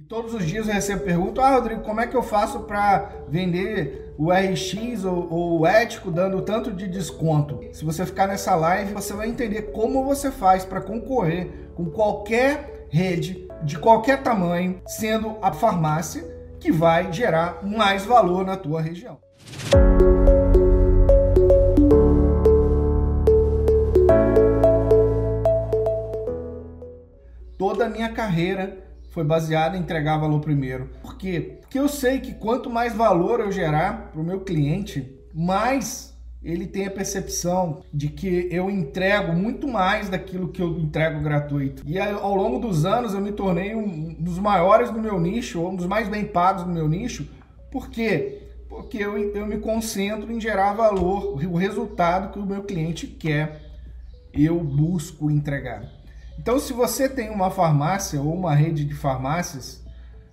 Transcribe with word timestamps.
E 0.00 0.02
todos 0.04 0.32
os 0.32 0.46
dias 0.46 0.66
eu 0.66 0.72
recebo 0.72 1.04
perguntas: 1.04 1.44
Ah, 1.44 1.56
Rodrigo, 1.56 1.82
como 1.82 2.00
é 2.00 2.06
que 2.06 2.16
eu 2.16 2.22
faço 2.22 2.60
para 2.60 3.12
vender 3.28 4.14
o 4.16 4.32
RX 4.32 5.04
ou, 5.04 5.30
ou, 5.30 5.60
o 5.60 5.66
ético 5.66 6.10
dando 6.10 6.40
tanto 6.40 6.72
de 6.72 6.88
desconto? 6.88 7.60
Se 7.70 7.84
você 7.84 8.06
ficar 8.06 8.26
nessa 8.26 8.56
live, 8.56 8.94
você 8.94 9.12
vai 9.12 9.28
entender 9.28 9.72
como 9.72 10.02
você 10.02 10.30
faz 10.30 10.64
para 10.64 10.80
concorrer 10.80 11.50
com 11.74 11.90
qualquer 11.90 12.86
rede 12.88 13.46
de 13.62 13.78
qualquer 13.78 14.22
tamanho, 14.22 14.80
sendo 14.86 15.36
a 15.42 15.52
farmácia 15.52 16.24
que 16.58 16.72
vai 16.72 17.12
gerar 17.12 17.58
mais 17.62 18.06
valor 18.06 18.42
na 18.42 18.56
tua 18.56 18.80
região. 18.80 19.18
Toda 27.58 27.84
a 27.84 27.88
minha 27.90 28.10
carreira 28.10 28.89
foi 29.10 29.24
baseada 29.24 29.76
em 29.76 29.80
entregar 29.80 30.18
valor 30.18 30.40
primeiro. 30.40 30.88
Por 31.02 31.16
quê? 31.16 31.58
Porque 31.60 31.78
eu 31.78 31.88
sei 31.88 32.20
que 32.20 32.34
quanto 32.34 32.70
mais 32.70 32.94
valor 32.94 33.40
eu 33.40 33.52
gerar 33.52 34.10
para 34.12 34.20
o 34.20 34.24
meu 34.24 34.40
cliente, 34.40 35.16
mais 35.34 36.10
ele 36.42 36.66
tem 36.66 36.86
a 36.86 36.90
percepção 36.90 37.82
de 37.92 38.08
que 38.08 38.48
eu 38.50 38.70
entrego 38.70 39.32
muito 39.32 39.68
mais 39.68 40.08
daquilo 40.08 40.48
que 40.48 40.62
eu 40.62 40.78
entrego 40.78 41.20
gratuito. 41.20 41.82
E 41.86 41.98
ao 41.98 42.34
longo 42.34 42.58
dos 42.58 42.86
anos 42.86 43.12
eu 43.12 43.20
me 43.20 43.32
tornei 43.32 43.74
um 43.74 44.14
dos 44.14 44.38
maiores 44.38 44.90
no 44.90 44.98
meu 44.98 45.20
nicho, 45.20 45.60
um 45.60 45.76
dos 45.76 45.86
mais 45.86 46.08
bem 46.08 46.24
pagos 46.24 46.66
no 46.66 46.72
meu 46.72 46.88
nicho. 46.88 47.28
Por 47.70 47.90
quê? 47.90 48.48
Porque 48.68 48.96
eu, 48.98 49.18
eu 49.34 49.46
me 49.46 49.58
concentro 49.58 50.32
em 50.32 50.40
gerar 50.40 50.72
valor, 50.72 51.34
o 51.34 51.56
resultado 51.56 52.32
que 52.32 52.38
o 52.38 52.46
meu 52.46 52.62
cliente 52.62 53.06
quer, 53.06 53.60
eu 54.32 54.62
busco 54.62 55.30
entregar. 55.30 55.99
Então, 56.40 56.58
se 56.58 56.72
você 56.72 57.06
tem 57.06 57.28
uma 57.28 57.50
farmácia 57.50 58.18
ou 58.18 58.32
uma 58.32 58.54
rede 58.54 58.86
de 58.86 58.94
farmácias, 58.94 59.84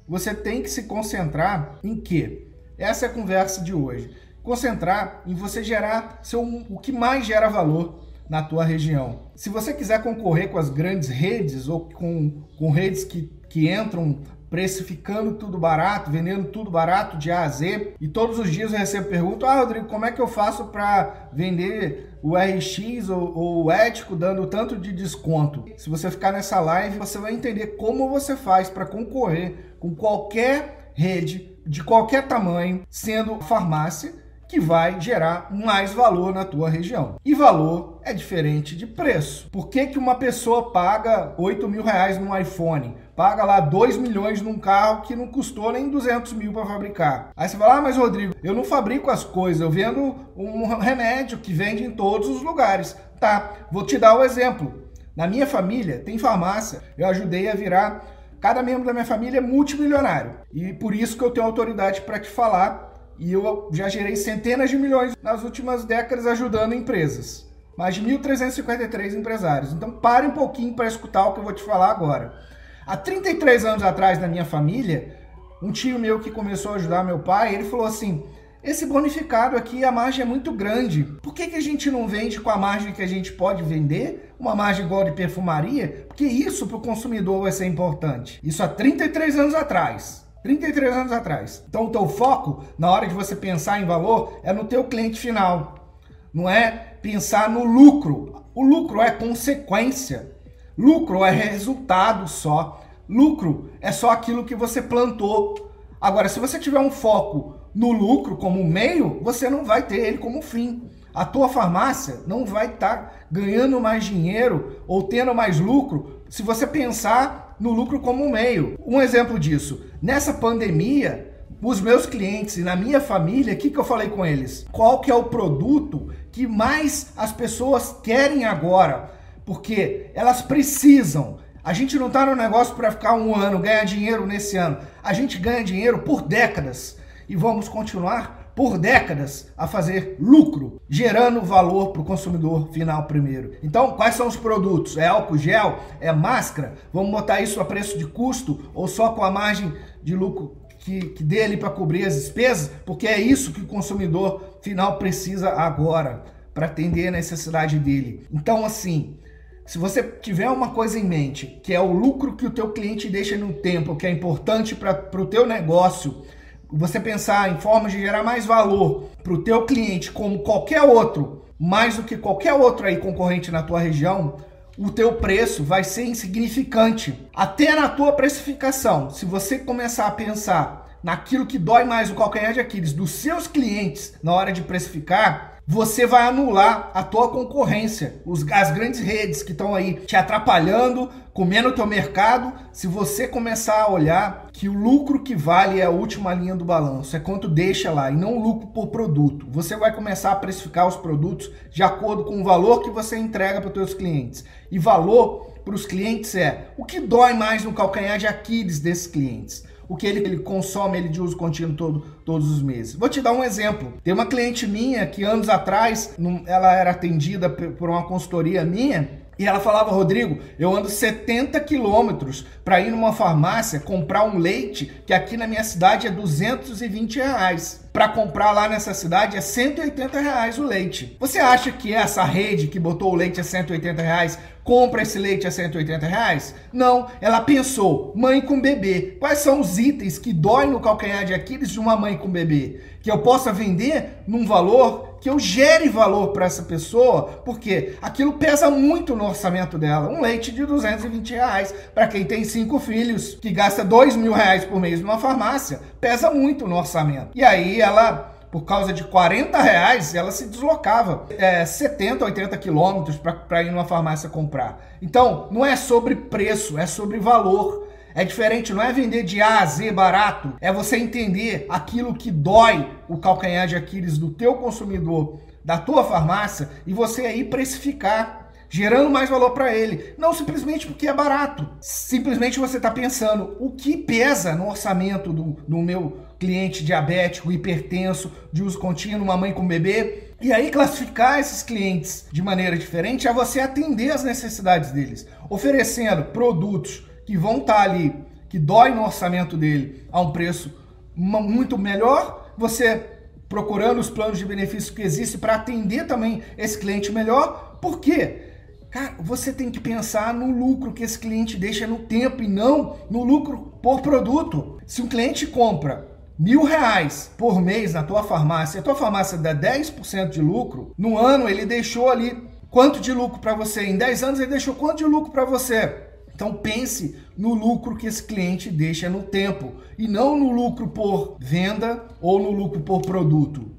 você 0.07 0.33
tem 0.33 0.61
que 0.61 0.69
se 0.69 0.83
concentrar 0.83 1.79
em 1.83 1.99
quê? 1.99 2.47
Essa 2.77 3.05
é 3.07 3.09
a 3.09 3.11
conversa 3.11 3.61
de 3.61 3.73
hoje. 3.73 4.15
Concentrar 4.41 5.21
em 5.27 5.35
você 5.35 5.61
gerar 5.61 6.21
seu, 6.23 6.41
o 6.41 6.79
que 6.79 6.93
mais 6.93 7.25
gera 7.25 7.49
valor 7.49 8.05
na 8.29 8.41
tua 8.41 8.63
região. 8.63 9.23
Se 9.35 9.49
você 9.49 9.73
quiser 9.73 10.01
concorrer 10.01 10.49
com 10.49 10.57
as 10.57 10.69
grandes 10.69 11.09
redes 11.09 11.67
ou 11.67 11.89
com, 11.89 12.41
com 12.57 12.71
redes 12.71 13.03
que, 13.03 13.29
que 13.57 13.73
entram 13.73 14.19
precificando 14.51 15.33
tudo 15.33 15.57
barato, 15.57 16.11
vendendo 16.11 16.45
tudo 16.49 16.69
barato 16.69 17.17
de 17.17 17.31
A 17.31 17.41
a 17.41 17.49
Z. 17.49 17.95
E 17.99 18.07
todos 18.07 18.37
os 18.37 18.51
dias 18.51 18.71
eu 18.71 18.77
recebo 18.77 19.09
perguntas: 19.09 19.49
Ah, 19.49 19.59
Rodrigo, 19.59 19.87
como 19.87 20.05
é 20.05 20.11
que 20.11 20.21
eu 20.21 20.27
faço 20.27 20.65
para 20.65 21.27
vender 21.33 22.19
o 22.21 22.37
RX 22.37 23.09
ou, 23.09 23.35
ou, 23.35 23.65
o 23.65 23.71
ético 23.71 24.15
dando 24.15 24.45
tanto 24.45 24.77
de 24.77 24.91
desconto? 24.91 25.65
Se 25.75 25.89
você 25.89 26.11
ficar 26.11 26.31
nessa 26.31 26.59
live, 26.59 26.99
você 26.99 27.17
vai 27.17 27.33
entender 27.33 27.77
como 27.77 28.07
você 28.09 28.35
faz 28.35 28.69
para 28.69 28.85
concorrer 28.85 29.75
com 29.79 29.95
qualquer 29.95 30.91
rede 30.93 31.57
de 31.65 31.83
qualquer 31.83 32.27
tamanho, 32.27 32.83
sendo 32.89 33.39
farmácia 33.41 34.13
que 34.47 34.59
vai 34.59 34.99
gerar 35.01 35.53
mais 35.53 35.93
valor 35.93 36.33
na 36.33 36.45
tua 36.45 36.69
região. 36.69 37.17
E 37.25 37.33
valor 37.33 37.99
é 38.03 38.13
diferente 38.13 38.75
de 38.75 38.87
preço. 38.87 39.49
Por 39.51 39.67
que, 39.67 39.87
que 39.87 39.97
uma 39.97 40.15
pessoa 40.15 40.71
paga 40.71 41.33
8 41.37 41.67
mil 41.67 41.83
reais 41.83 42.17
num 42.17 42.35
iPhone? 42.35 42.95
Paga 43.17 43.43
lá 43.43 43.59
2 43.59 43.97
milhões 43.97 44.43
num 44.43 44.59
carro 44.59 45.01
que 45.01 45.15
não 45.15 45.25
custou 45.25 45.71
nem 45.71 45.89
200 45.89 46.33
mil 46.33 46.53
para 46.53 46.67
fabricar. 46.67 47.31
Aí 47.35 47.49
você 47.49 47.57
fala, 47.57 47.77
ah, 47.77 47.81
mas 47.81 47.97
Rodrigo, 47.97 48.35
eu 48.43 48.53
não 48.53 48.63
fabrico 48.63 49.09
as 49.09 49.23
coisas, 49.23 49.59
eu 49.59 49.71
vendo 49.71 50.15
um 50.35 50.67
remédio 50.77 51.39
que 51.39 51.51
vende 51.51 51.83
em 51.83 51.89
todos 51.89 52.29
os 52.29 52.43
lugares. 52.43 52.95
Tá, 53.19 53.53
vou 53.71 53.83
te 53.83 53.97
dar 53.97 54.13
o 54.13 54.19
um 54.19 54.23
exemplo. 54.23 54.83
Na 55.15 55.25
minha 55.25 55.47
família 55.47 55.97
tem 55.97 56.19
farmácia, 56.19 56.83
eu 56.95 57.07
ajudei 57.07 57.49
a 57.49 57.55
virar 57.55 58.05
cada 58.39 58.61
membro 58.61 58.85
da 58.85 58.93
minha 58.93 59.03
família 59.03 59.39
é 59.39 59.41
multimilionário. 59.41 60.35
E 60.53 60.71
por 60.73 60.93
isso 60.93 61.17
que 61.17 61.23
eu 61.23 61.31
tenho 61.31 61.47
autoridade 61.47 62.01
para 62.01 62.19
te 62.19 62.29
falar 62.29 62.93
e 63.17 63.33
eu 63.33 63.67
já 63.73 63.89
gerei 63.89 64.15
centenas 64.15 64.69
de 64.69 64.77
milhões 64.77 65.15
nas 65.23 65.43
últimas 65.43 65.83
décadas 65.83 66.27
ajudando 66.27 66.75
empresas. 66.75 67.47
Mais 67.75 67.95
de 67.95 68.03
1.353 68.03 69.15
empresários. 69.15 69.73
Então 69.73 69.89
pare 69.89 70.27
um 70.27 70.31
pouquinho 70.31 70.75
para 70.75 70.85
escutar 70.85 71.25
o 71.25 71.33
que 71.33 71.39
eu 71.39 71.43
vou 71.43 71.53
te 71.53 71.63
falar 71.63 71.89
agora. 71.89 72.45
Há 72.87 72.95
33 72.95 73.65
anos 73.65 73.83
atrás, 73.83 74.17
na 74.17 74.29
minha 74.29 74.45
família, 74.45 75.13
um 75.61 75.73
tio 75.73 75.99
meu 75.99 76.21
que 76.21 76.31
começou 76.31 76.71
a 76.71 76.75
ajudar 76.75 77.03
meu 77.03 77.19
pai, 77.19 77.53
ele 77.53 77.65
falou 77.65 77.85
assim: 77.85 78.23
esse 78.63 78.85
bonificado 78.85 79.57
aqui, 79.57 79.83
a 79.83 79.91
margem 79.91 80.21
é 80.21 80.25
muito 80.25 80.53
grande. 80.53 81.03
Por 81.21 81.33
que, 81.33 81.47
que 81.47 81.57
a 81.57 81.61
gente 81.61 81.91
não 81.91 82.07
vende 82.07 82.39
com 82.39 82.49
a 82.49 82.55
margem 82.55 82.93
que 82.93 83.01
a 83.01 83.07
gente 83.07 83.33
pode 83.33 83.61
vender? 83.61 84.33
Uma 84.39 84.55
margem 84.55 84.85
igual 84.85 85.03
de 85.03 85.11
perfumaria? 85.11 86.05
Porque 86.07 86.23
isso 86.23 86.65
para 86.65 86.77
o 86.77 86.81
consumidor 86.81 87.41
vai 87.41 87.51
ser 87.51 87.65
importante. 87.65 88.39
Isso 88.41 88.63
há 88.63 88.69
33 88.69 89.37
anos 89.37 89.53
atrás. 89.53 90.25
33 90.41 90.95
anos 90.95 91.11
atrás. 91.11 91.65
Então 91.67 91.87
o 91.87 91.89
teu 91.89 92.07
foco 92.07 92.63
na 92.79 92.89
hora 92.89 93.05
de 93.05 93.13
você 93.13 93.35
pensar 93.35 93.81
em 93.81 93.85
valor 93.85 94.39
é 94.43 94.53
no 94.53 94.63
teu 94.63 94.85
cliente 94.85 95.19
final. 95.19 95.91
Não 96.33 96.49
é 96.49 96.95
pensar 97.01 97.49
no 97.49 97.65
lucro. 97.65 98.45
O 98.55 98.63
lucro 98.63 99.01
é 99.01 99.11
consequência. 99.11 100.36
Lucro 100.77 101.25
é 101.25 101.31
resultado 101.31 102.29
só. 102.29 102.83
Lucro 103.09 103.71
é 103.81 103.91
só 103.91 104.11
aquilo 104.11 104.45
que 104.45 104.53
você 104.53 104.81
plantou. 104.81 105.71
Agora, 105.99 106.29
se 106.29 106.39
você 106.39 106.59
tiver 106.59 106.79
um 106.79 106.91
foco 106.91 107.55
no 107.73 107.91
lucro 107.91 108.37
como 108.37 108.63
meio, 108.63 109.19
você 109.23 109.49
não 109.49 109.65
vai 109.65 109.81
ter 109.81 109.97
ele 109.97 110.19
como 110.19 110.41
fim. 110.41 110.83
A 111.13 111.25
tua 111.25 111.49
farmácia 111.49 112.19
não 112.27 112.45
vai 112.45 112.67
estar 112.67 112.97
tá 112.97 113.11
ganhando 113.31 113.79
mais 113.79 114.05
dinheiro 114.05 114.83
ou 114.87 115.03
tendo 115.03 115.33
mais 115.33 115.59
lucro 115.59 116.21
se 116.29 116.43
você 116.43 116.67
pensar 116.67 117.55
no 117.59 117.71
lucro 117.71 117.99
como 117.99 118.29
meio. 118.29 118.77
Um 118.85 119.01
exemplo 119.01 119.39
disso, 119.39 119.81
nessa 119.99 120.33
pandemia, 120.33 121.33
os 121.59 121.81
meus 121.81 122.05
clientes 122.05 122.57
e 122.57 122.61
na 122.61 122.75
minha 122.75 123.01
família, 123.01 123.55
o 123.55 123.57
que, 123.57 123.71
que 123.71 123.79
eu 123.79 123.83
falei 123.83 124.09
com 124.09 124.23
eles? 124.23 124.67
Qual 124.71 125.01
que 125.01 125.09
é 125.09 125.15
o 125.15 125.23
produto 125.23 126.13
que 126.31 126.45
mais 126.45 127.07
as 127.17 127.31
pessoas 127.31 127.95
querem 128.03 128.45
agora? 128.45 129.16
Porque 129.47 130.11
elas 130.13 130.43
precisam. 130.43 131.39
A 131.63 131.73
gente 131.73 131.97
não 131.97 132.07
está 132.07 132.25
no 132.25 132.35
negócio 132.35 132.75
para 132.75 132.91
ficar 132.91 133.13
um 133.13 133.33
ano, 133.33 133.59
ganhar 133.59 133.83
dinheiro 133.85 134.27
nesse 134.27 134.57
ano. 134.57 134.77
A 135.01 135.13
gente 135.13 135.39
ganha 135.39 135.63
dinheiro 135.63 135.99
por 135.99 136.21
décadas 136.21 136.97
e 137.27 137.35
vamos 137.35 137.67
continuar 137.67 138.51
por 138.55 138.77
décadas 138.77 139.51
a 139.57 139.65
fazer 139.65 140.17
lucro, 140.19 140.81
gerando 140.89 141.41
valor 141.41 141.91
para 141.91 142.01
o 142.01 142.05
consumidor 142.05 142.69
final 142.73 143.05
primeiro. 143.05 143.53
Então, 143.63 143.93
quais 143.93 144.15
são 144.15 144.27
os 144.27 144.35
produtos? 144.35 144.97
É 144.97 145.07
álcool 145.07 145.37
gel? 145.37 145.79
É 145.99 146.11
máscara? 146.11 146.73
Vamos 146.93 147.11
botar 147.11 147.41
isso 147.41 147.61
a 147.61 147.65
preço 147.65 147.97
de 147.97 148.05
custo 148.05 148.69
ou 148.73 148.87
só 148.87 149.13
com 149.13 149.23
a 149.23 149.31
margem 149.31 149.73
de 150.03 150.15
lucro 150.15 150.57
que, 150.87 151.01
que 151.01 151.23
dê 151.23 151.43
ali 151.43 151.57
para 151.57 151.69
cobrir 151.69 152.05
as 152.05 152.15
despesas? 152.15 152.71
Porque 152.85 153.07
é 153.07 153.19
isso 153.19 153.51
que 153.51 153.59
o 153.61 153.67
consumidor 153.67 154.57
final 154.61 154.97
precisa 154.97 155.49
agora 155.49 156.23
para 156.53 156.65
atender 156.65 157.09
a 157.09 157.11
necessidade 157.11 157.77
dele. 157.77 158.25
Então, 158.31 158.65
assim, 158.65 159.17
se 159.67 159.77
você 159.77 160.01
tiver 160.01 160.49
uma 160.49 160.69
coisa 160.69 160.97
em 160.97 161.03
mente, 161.03 161.59
que 161.61 161.73
é 161.73 161.79
o 161.79 161.91
lucro 161.91 162.37
que 162.37 162.45
o 162.45 162.49
teu 162.49 162.71
cliente 162.71 163.09
deixa 163.09 163.35
no 163.35 163.51
tempo, 163.51 163.97
que 163.97 164.07
é 164.07 164.09
importante 164.09 164.73
para 164.73 165.21
o 165.21 165.25
teu 165.25 165.45
negócio, 165.45 166.23
você 166.71 167.01
pensar 167.01 167.51
em 167.51 167.59
formas 167.59 167.91
de 167.91 167.99
gerar 167.99 168.23
mais 168.23 168.45
valor 168.45 169.09
para 169.21 169.33
o 169.33 169.43
teu 169.43 169.65
cliente 169.65 170.09
como 170.09 170.39
qualquer 170.39 170.81
outro, 170.83 171.43
mais 171.59 171.97
do 171.97 172.03
que 172.03 172.15
qualquer 172.15 172.53
outro 172.53 172.87
aí 172.87 172.95
concorrente 172.95 173.51
na 173.51 173.61
tua 173.61 173.81
região, 173.81 174.37
o 174.77 174.89
teu 174.89 175.15
preço 175.15 175.65
vai 175.65 175.83
ser 175.83 176.05
insignificante. 176.05 177.27
Até 177.35 177.75
na 177.75 177.89
tua 177.89 178.13
precificação, 178.13 179.09
se 179.09 179.25
você 179.25 179.59
começar 179.59 180.07
a 180.07 180.11
pensar 180.11 180.97
naquilo 181.03 181.45
que 181.45 181.59
dói 181.59 181.83
mais 181.83 182.09
o 182.09 182.15
calcanhar 182.15 182.53
de 182.53 182.61
Aquiles 182.61 182.93
dos 182.93 183.11
seus 183.11 183.47
clientes 183.47 184.13
na 184.23 184.33
hora 184.33 184.53
de 184.53 184.61
precificar, 184.61 185.56
você 185.69 186.07
vai 186.07 186.25
anular 186.25 186.91
a 186.93 187.03
tua 187.03 187.27
concorrência, 187.27 188.21
os, 188.25 188.49
as 188.49 188.71
grandes 188.71 189.01
redes 189.01 189.43
que 189.43 189.51
estão 189.51 189.75
aí 189.75 189.95
te 189.95 190.15
atrapalhando, 190.15 191.09
comendo 191.33 191.67
o 191.67 191.71
teu 191.73 191.85
mercado. 191.85 192.53
Se 192.71 192.87
você 192.87 193.27
começar 193.27 193.81
a 193.81 193.91
olhar 193.91 194.47
que 194.53 194.69
o 194.69 194.73
lucro 194.73 195.21
que 195.21 195.35
vale 195.35 195.81
é 195.81 195.83
a 195.83 195.89
última 195.89 196.33
linha 196.33 196.55
do 196.55 196.63
balanço, 196.63 197.17
é 197.17 197.19
quanto 197.19 197.49
deixa 197.49 197.91
lá 197.91 198.09
e 198.09 198.15
não 198.15 198.37
o 198.37 198.41
lucro 198.41 198.67
por 198.67 198.87
produto. 198.87 199.45
Você 199.49 199.75
vai 199.75 199.93
começar 199.93 200.31
a 200.31 200.37
precificar 200.37 200.87
os 200.87 200.95
produtos 200.95 201.51
de 201.69 201.83
acordo 201.83 202.23
com 202.23 202.39
o 202.39 202.45
valor 202.45 202.81
que 202.81 202.89
você 202.89 203.17
entrega 203.17 203.59
para 203.59 203.67
os 203.67 203.73
teus 203.73 203.93
clientes. 203.93 204.45
E 204.71 204.79
valor 204.79 205.47
para 205.65 205.75
os 205.75 205.85
clientes 205.85 206.33
é 206.33 206.69
o 206.77 206.85
que 206.85 207.01
dói 207.01 207.33
mais 207.33 207.65
no 207.65 207.73
calcanhar 207.73 208.17
de 208.17 208.25
Aquiles 208.25 208.79
desses 208.79 209.07
clientes 209.07 209.65
o 209.87 209.95
que 209.95 210.05
ele, 210.05 210.19
ele 210.19 210.39
consome 210.39 210.97
ele 210.97 211.09
de 211.09 211.21
uso 211.21 211.35
contínuo 211.35 211.75
todo, 211.75 211.99
todos 212.25 212.51
os 212.51 212.61
meses. 212.61 212.95
Vou 212.95 213.09
te 213.09 213.21
dar 213.21 213.31
um 213.31 213.43
exemplo. 213.43 213.93
Tem 214.03 214.13
uma 214.13 214.25
cliente 214.25 214.67
minha 214.67 215.05
que 215.05 215.23
anos 215.23 215.49
atrás 215.49 216.15
ela 216.45 216.73
era 216.73 216.91
atendida 216.91 217.49
por 217.49 217.89
uma 217.89 218.03
consultoria 218.03 218.63
minha 218.65 219.26
E 219.39 219.45
ela 219.45 219.59
falava, 219.59 219.91
Rodrigo, 219.91 220.39
eu 220.57 220.75
ando 220.75 220.89
70 220.89 221.59
quilômetros 221.59 222.45
para 222.65 222.79
ir 222.81 222.89
numa 222.89 223.13
farmácia 223.13 223.79
comprar 223.79 224.23
um 224.23 224.37
leite 224.37 224.91
que 225.05 225.13
aqui 225.13 225.37
na 225.37 225.47
minha 225.47 225.63
cidade 225.63 226.07
é 226.07 226.09
220 226.09 227.17
reais. 227.17 227.87
Para 227.93 228.09
comprar 228.09 228.51
lá 228.51 228.67
nessa 228.67 228.93
cidade 228.93 229.37
é 229.37 229.41
180 229.41 230.19
reais 230.19 230.57
o 230.57 230.63
leite. 230.63 231.15
Você 231.19 231.39
acha 231.39 231.71
que 231.71 231.93
essa 231.93 232.23
rede 232.23 232.67
que 232.67 232.79
botou 232.79 233.11
o 233.11 233.15
leite 233.15 233.39
a 233.39 233.43
180 233.43 234.01
reais 234.01 234.37
compra 234.63 235.01
esse 235.01 235.17
leite 235.17 235.47
a 235.47 235.51
180 235.51 236.05
reais? 236.05 236.53
Não, 236.73 237.07
ela 237.21 237.41
pensou, 237.41 238.13
mãe 238.15 238.41
com 238.41 238.61
bebê. 238.61 239.17
Quais 239.19 239.39
são 239.39 239.61
os 239.61 239.79
itens 239.79 240.17
que 240.19 240.33
doem 240.33 240.69
no 240.69 240.79
calcanhar 240.79 241.25
de 241.25 241.33
Aquiles 241.33 241.69
de 241.69 241.79
uma 241.79 241.95
mãe 241.95 242.17
com 242.17 242.29
bebê? 242.29 242.81
Que 243.01 243.09
eu 243.09 243.19
possa 243.19 243.51
vender 243.53 244.23
num 244.27 244.45
valor 244.45 245.06
que 245.19 245.29
eu 245.29 245.39
gere 245.39 245.89
valor 245.89 246.29
para 246.29 246.45
essa 246.45 246.63
pessoa, 246.63 247.41
porque 247.43 247.95
aquilo 248.01 248.33
pesa 248.33 248.69
muito 248.69 249.15
no 249.15 249.25
orçamento 249.25 249.77
dela. 249.77 250.09
Um 250.09 250.21
leite 250.21 250.51
de 250.51 250.65
220 250.65 251.31
reais 251.31 251.73
para 251.93 252.07
quem 252.07 252.25
tem 252.25 252.43
cinco 252.43 252.79
filhos, 252.79 253.35
que 253.35 253.51
gasta 253.51 253.83
dois 253.83 254.15
mil 254.15 254.33
reais 254.33 254.65
por 254.65 254.79
mês 254.79 255.01
numa 255.01 255.19
farmácia, 255.19 255.81
pesa 255.99 256.31
muito 256.31 256.67
no 256.67 256.75
orçamento. 256.75 257.29
E 257.35 257.43
aí 257.43 257.81
ela 257.81 258.33
por 258.51 258.61
causa 258.61 258.93
de 258.93 259.03
40 259.03 259.61
reais, 259.61 260.15
ela 260.15 260.31
se 260.31 260.47
deslocava 260.47 261.25
é, 261.37 261.65
70, 261.65 262.23
80 262.23 262.57
quilômetros 262.57 263.17
para 263.17 263.61
ir 263.61 263.71
numa 263.71 263.85
farmácia 263.85 264.29
comprar. 264.29 264.79
Então, 265.01 265.47
não 265.51 265.65
é 265.65 265.75
sobre 265.75 266.15
preço, 266.15 266.77
é 266.77 266.85
sobre 266.85 267.19
valor. 267.19 267.86
É 268.17 268.25
diferente, 268.25 268.73
não 268.73 268.81
é 268.81 268.91
vender 268.91 269.21
de 269.21 269.39
A 269.43 269.59
a 269.59 269.65
Z 269.67 269.91
barato, 269.91 270.53
é 270.59 270.73
você 270.73 270.97
entender 270.97 271.67
aquilo 271.69 272.15
que 272.15 272.31
dói 272.31 272.89
o 273.07 273.19
calcanhar 273.19 273.67
de 273.67 273.75
Aquiles 273.75 274.17
do 274.17 274.31
teu 274.31 274.55
consumidor, 274.55 275.39
da 275.63 275.77
tua 275.77 276.03
farmácia, 276.03 276.67
e 276.87 276.93
você 276.93 277.27
aí 277.27 277.43
precificar 277.43 278.49
gerando 278.69 279.11
mais 279.11 279.29
valor 279.29 279.51
para 279.51 279.71
ele. 279.71 280.15
Não 280.17 280.33
simplesmente 280.33 280.87
porque 280.87 281.07
é 281.07 281.13
barato. 281.13 281.69
Simplesmente 281.79 282.57
você 282.57 282.77
está 282.77 282.89
pensando 282.89 283.55
o 283.59 283.69
que 283.69 283.95
pesa 283.95 284.55
no 284.55 284.67
orçamento 284.67 285.31
do, 285.31 285.55
do 285.67 285.77
meu 285.77 286.17
cliente 286.39 286.83
diabético, 286.83 287.51
hipertenso, 287.51 288.31
de 288.51 288.63
uso 288.63 288.79
contínuo, 288.79 289.25
uma 289.25 289.37
mãe 289.37 289.53
com 289.53 289.67
bebê. 289.67 290.31
E 290.41 290.51
aí 290.51 290.71
classificar 290.71 291.39
esses 291.39 291.61
clientes 291.61 292.25
de 292.31 292.41
maneira 292.41 292.75
diferente 292.75 293.27
é 293.27 293.33
você 293.33 293.59
atender 293.59 294.09
as 294.09 294.23
necessidades 294.23 294.89
deles, 294.89 295.27
oferecendo 295.51 296.23
produtos 296.25 297.06
que 297.27 297.37
vão 297.37 297.57
estar 297.57 297.81
ali, 297.81 298.15
que 298.47 298.57
dói 298.57 298.89
no 298.89 299.03
orçamento 299.03 299.57
dele, 299.57 300.07
a 300.09 300.21
um 300.21 300.31
preço 300.31 300.73
muito 301.13 301.77
melhor, 301.77 302.53
você 302.57 303.05
procurando 303.49 303.99
os 303.99 304.09
planos 304.09 304.39
de 304.39 304.45
benefício 304.45 304.93
que 304.93 305.01
existem 305.01 305.37
para 305.37 305.55
atender 305.55 306.07
também 306.07 306.41
esse 306.57 306.77
cliente 306.77 307.11
melhor. 307.11 307.79
Por 307.81 307.99
quê? 307.99 308.43
Cara, 308.89 309.15
você 309.19 309.51
tem 309.51 309.69
que 309.69 309.79
pensar 309.79 310.33
no 310.33 310.49
lucro 310.49 310.93
que 310.93 311.03
esse 311.03 311.19
cliente 311.19 311.57
deixa 311.57 311.85
no 311.85 311.99
tempo 311.99 312.41
e 312.41 312.47
não 312.47 312.95
no 313.09 313.25
lucro 313.25 313.73
por 313.83 314.01
produto. 314.01 314.79
Se 314.85 315.01
um 315.01 315.07
cliente 315.07 315.45
compra 315.47 316.07
mil 316.39 316.63
reais 316.63 317.29
por 317.37 317.61
mês 317.61 317.93
na 317.93 318.03
tua 318.03 318.23
farmácia, 318.23 318.79
a 318.79 318.83
tua 318.83 318.95
farmácia 318.95 319.37
dá 319.37 319.53
10% 319.53 320.29
de 320.29 320.41
lucro, 320.41 320.93
no 320.97 321.17
ano 321.17 321.49
ele 321.49 321.65
deixou 321.65 322.09
ali 322.09 322.47
quanto 322.69 323.01
de 323.01 323.11
lucro 323.11 323.39
para 323.39 323.53
você? 323.53 323.83
Em 323.83 323.97
10 323.97 324.23
anos 324.23 324.39
ele 324.39 324.51
deixou 324.51 324.75
quanto 324.75 324.99
de 324.99 325.05
lucro 325.05 325.31
para 325.31 325.43
você? 325.43 326.06
Então 326.37 326.53
pense 326.53 327.15
no 327.35 327.55
lucro 327.55 327.97
que 327.97 328.05
esse 328.05 328.21
cliente 328.21 328.69
deixa 328.69 329.09
no 329.09 329.23
tempo 329.23 329.73
e 329.97 330.07
não 330.07 330.37
no 330.37 330.51
lucro 330.51 330.87
por 330.87 331.35
venda 331.39 332.05
ou 332.21 332.39
no 332.39 332.51
lucro 332.51 332.79
por 332.81 333.01
produto. 333.01 333.71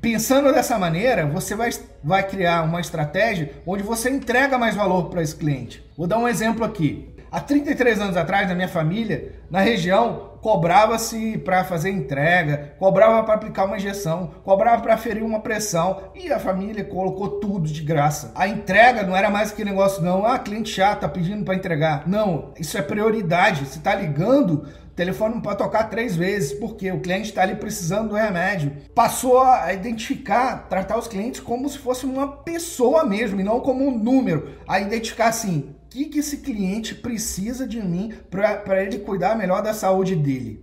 Pensando 0.00 0.52
dessa 0.52 0.78
maneira, 0.78 1.26
você 1.26 1.56
vai, 1.56 1.70
vai 2.00 2.22
criar 2.24 2.62
uma 2.62 2.80
estratégia 2.80 3.54
onde 3.66 3.82
você 3.82 4.08
entrega 4.08 4.56
mais 4.56 4.76
valor 4.76 5.10
para 5.10 5.20
esse 5.20 5.34
cliente. 5.34 5.84
Vou 5.96 6.06
dar 6.06 6.18
um 6.18 6.28
exemplo 6.28 6.64
aqui. 6.64 7.08
Há 7.28 7.40
33 7.40 8.00
anos 8.00 8.16
atrás, 8.16 8.48
na 8.48 8.54
minha 8.54 8.68
família, 8.68 9.32
na 9.50 9.60
região, 9.60 10.29
cobrava-se 10.40 11.38
para 11.38 11.64
fazer 11.64 11.90
entrega, 11.90 12.74
cobrava 12.78 13.22
para 13.22 13.34
aplicar 13.34 13.64
uma 13.64 13.76
injeção, 13.76 14.30
cobrava 14.42 14.82
para 14.82 14.96
ferir 14.96 15.22
uma 15.22 15.40
pressão 15.40 16.10
e 16.14 16.32
a 16.32 16.38
família 16.38 16.84
colocou 16.84 17.40
tudo 17.40 17.68
de 17.68 17.82
graça. 17.82 18.32
A 18.34 18.48
entrega 18.48 19.02
não 19.02 19.16
era 19.16 19.30
mais 19.30 19.52
aquele 19.52 19.70
negócio, 19.70 20.02
não. 20.02 20.24
Ah, 20.24 20.38
cliente 20.38 20.70
chato, 20.70 21.00
tá 21.00 21.08
pedindo 21.08 21.44
para 21.44 21.54
entregar. 21.54 22.06
Não, 22.06 22.52
isso 22.58 22.76
é 22.76 22.82
prioridade. 22.82 23.66
Se 23.66 23.80
tá 23.80 23.94
ligando, 23.94 24.66
telefone 25.00 25.40
pode 25.40 25.58
tocar 25.58 25.84
três 25.84 26.14
vezes, 26.14 26.52
porque 26.52 26.92
o 26.92 27.00
cliente 27.00 27.28
está 27.28 27.42
ali 27.42 27.54
precisando 27.54 28.10
do 28.10 28.14
remédio. 28.14 28.76
Passou 28.94 29.40
a 29.40 29.72
identificar, 29.72 30.68
tratar 30.68 30.98
os 30.98 31.08
clientes 31.08 31.40
como 31.40 31.68
se 31.68 31.78
fosse 31.78 32.04
uma 32.04 32.28
pessoa 32.28 33.04
mesmo, 33.04 33.40
e 33.40 33.44
não 33.44 33.60
como 33.60 33.86
um 33.86 33.98
número. 33.98 34.56
A 34.68 34.78
identificar 34.78 35.28
assim, 35.28 35.74
que, 35.90 36.06
que 36.06 36.20
esse 36.20 36.38
cliente 36.38 36.94
precisa 36.94 37.66
de 37.66 37.82
mim 37.82 38.14
para 38.30 38.82
ele 38.82 39.00
cuidar 39.00 39.36
melhor 39.36 39.62
da 39.62 39.74
saúde 39.74 40.14
dele. 40.14 40.62